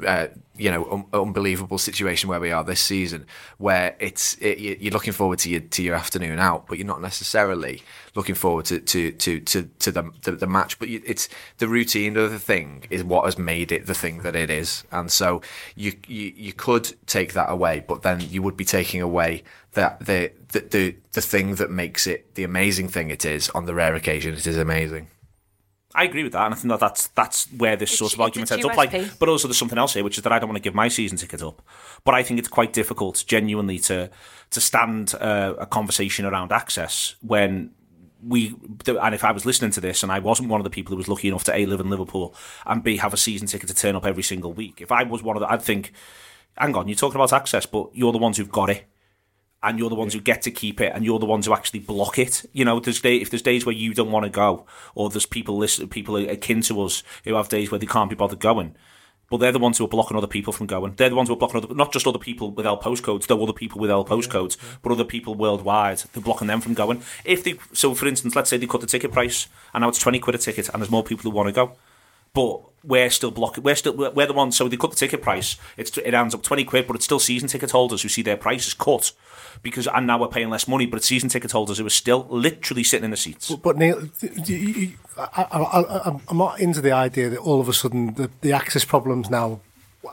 [0.56, 3.26] You know, un- unbelievable situation where we are this season,
[3.58, 6.86] where it's it, you- you're looking forward to your to your afternoon out, but you're
[6.86, 7.82] not necessarily
[8.14, 10.78] looking forward to to to to, to the, the the match.
[10.78, 11.28] But it's
[11.58, 14.84] the routine of the thing is what has made it the thing that it is,
[14.92, 15.42] and so
[15.74, 20.06] you you you could take that away, but then you would be taking away that
[20.06, 23.74] the the the, the thing that makes it the amazing thing it is on the
[23.74, 25.08] rare occasion it is amazing.
[25.94, 28.50] I agree with that, and I think that that's that's where this sort of argument
[28.50, 28.76] ends up.
[28.76, 30.74] Like, but also there's something else here, which is that I don't want to give
[30.74, 31.62] my season ticket up.
[32.04, 34.10] But I think it's quite difficult, genuinely, to
[34.50, 37.70] to stand uh, a conversation around access when
[38.26, 38.54] we
[38.86, 40.96] and if I was listening to this and I wasn't one of the people who
[40.96, 42.34] was lucky enough to a live in Liverpool
[42.64, 44.80] and b have a season ticket to turn up every single week.
[44.80, 45.92] If I was one of the, I'd think,
[46.56, 48.84] hang on, you're talking about access, but you're the ones who've got it
[49.64, 51.80] and you're the ones who get to keep it, and you're the ones who actually
[51.80, 52.44] block it.
[52.52, 55.26] You know, there's day if there's days where you don't want to go, or there's
[55.26, 58.74] people listen, people akin to us who have days where they can't be bothered going.
[59.30, 60.94] But they're the ones who are blocking other people from going.
[60.96, 63.42] They're the ones who are blocking other, not just other people with L postcodes, though
[63.42, 65.98] other people with L postcodes, but other people worldwide.
[66.12, 67.02] They're blocking them from going.
[67.24, 69.98] If they, so for instance, let's say they cut the ticket price, and now it's
[69.98, 71.76] twenty quid a ticket, and there's more people who want to go
[72.34, 73.64] but we're still blocking.
[73.64, 74.56] We're still we're the ones.
[74.56, 75.56] So they cut the ticket price.
[75.76, 78.36] It's it ends up twenty quid, but it's still season ticket holders who see their
[78.36, 79.12] prices cut
[79.62, 80.86] because and now we're paying less money.
[80.86, 83.48] But it's season ticket holders who are still literally sitting in the seats.
[83.50, 84.08] But, but Neil,
[84.46, 87.72] you- you- I, I, I, I'm- I'm not into the idea that all of a
[87.72, 89.60] sudden the, the access problems now.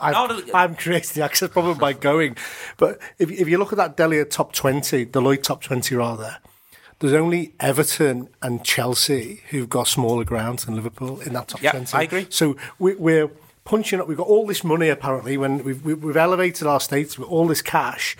[0.00, 2.36] I've, No, no, I'm creating the access problem by going.
[2.78, 6.38] But if, if you look at that Delia top 20, Deloitte top 20 rather,
[7.02, 11.72] there's only Everton and Chelsea who've got smaller grounds than Liverpool in that top Yeah,
[11.72, 11.96] 20.
[11.96, 12.26] I agree.
[12.30, 13.30] So we, we're
[13.64, 14.08] punching up.
[14.08, 17.46] We've got all this money apparently when we've, we've we've elevated our states with all
[17.46, 18.16] this cash.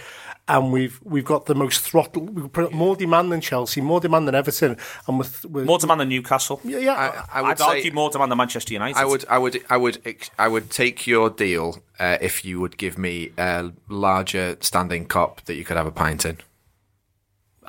[0.48, 2.24] And we've we've got the most throttle.
[2.24, 4.76] We've put more demand than Chelsea, more demand than Everton,
[5.06, 6.60] and with, with More demand than Newcastle.
[6.64, 6.94] yeah, yeah.
[7.32, 8.98] I, I would I'd say, argue more demand than Manchester United.
[8.98, 9.98] I would, I would, I would,
[10.40, 15.42] I would take your deal uh, if you would give me a larger standing cup
[15.44, 16.38] that you could have a pint in.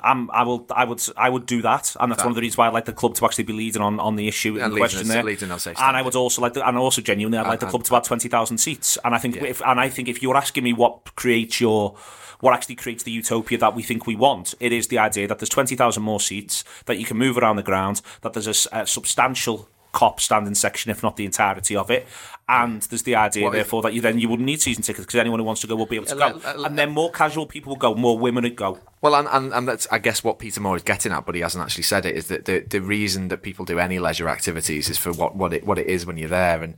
[0.04, 0.66] I'm, I will.
[0.70, 1.02] I would.
[1.16, 3.14] I would do that, and that's one of the reasons why I'd like the club
[3.16, 5.22] to actually be leading on, on the issue And leading question us- there.
[5.22, 5.76] leading us and.
[5.78, 8.04] I would also like, the, and also genuinely, I'd like the and- club to have
[8.04, 8.98] twenty thousand seats.
[9.04, 11.96] And I think, if, and I think if you're asking me what creates your,
[12.40, 15.38] what actually creates the utopia that we think we want, it is the idea that
[15.38, 18.86] there's twenty thousand more seats that you can move around the ground, that there's a
[18.86, 22.04] substantial Kop standing section, if not the entirety of it,
[22.48, 25.06] and there's the idea, What if- therefore, that you then you wouldn't need season tickets
[25.06, 27.46] because anyone who wants to go will be able to go, and then more casual
[27.46, 28.78] people will go, more women would go.
[29.00, 31.42] Well, and, and, and that's, I guess, what Peter Moore is getting at, but he
[31.42, 34.88] hasn't actually said it, is that the, the reason that people do any leisure activities
[34.88, 36.62] is for what, what, it, what it is when you're there.
[36.62, 36.74] And,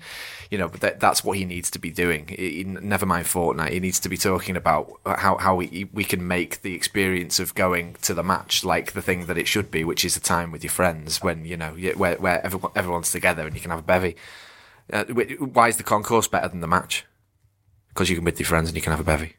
[0.51, 2.27] you know, that, that's what he needs to be doing.
[2.29, 3.71] He- never mind Fortnite.
[3.71, 7.55] He needs to be talking about how, how we, we can make the experience of
[7.55, 10.51] going to the match like the thing that it should be, which is a time
[10.51, 13.81] with your friends when, you know, where, where everyone, everyone's together and you can have
[13.81, 14.17] a bevy.
[14.93, 17.05] Uh, why is the concourse better than the match?
[17.89, 19.37] Because you can be with your friends and you can have a bevy.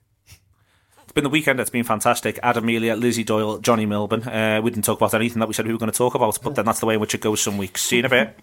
[1.03, 1.59] It's been the weekend.
[1.59, 2.39] It's been fantastic.
[2.43, 4.23] Adam Melia, Lizzie Doyle, Johnny Milburn.
[4.23, 6.37] Uh, we didn't talk about anything that we said we were going to talk about,
[6.43, 7.81] but then that's the way in which it goes some weeks.
[7.83, 8.39] See you in a bit.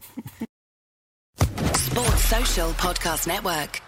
[1.77, 3.81] Sports Social Podcast Network.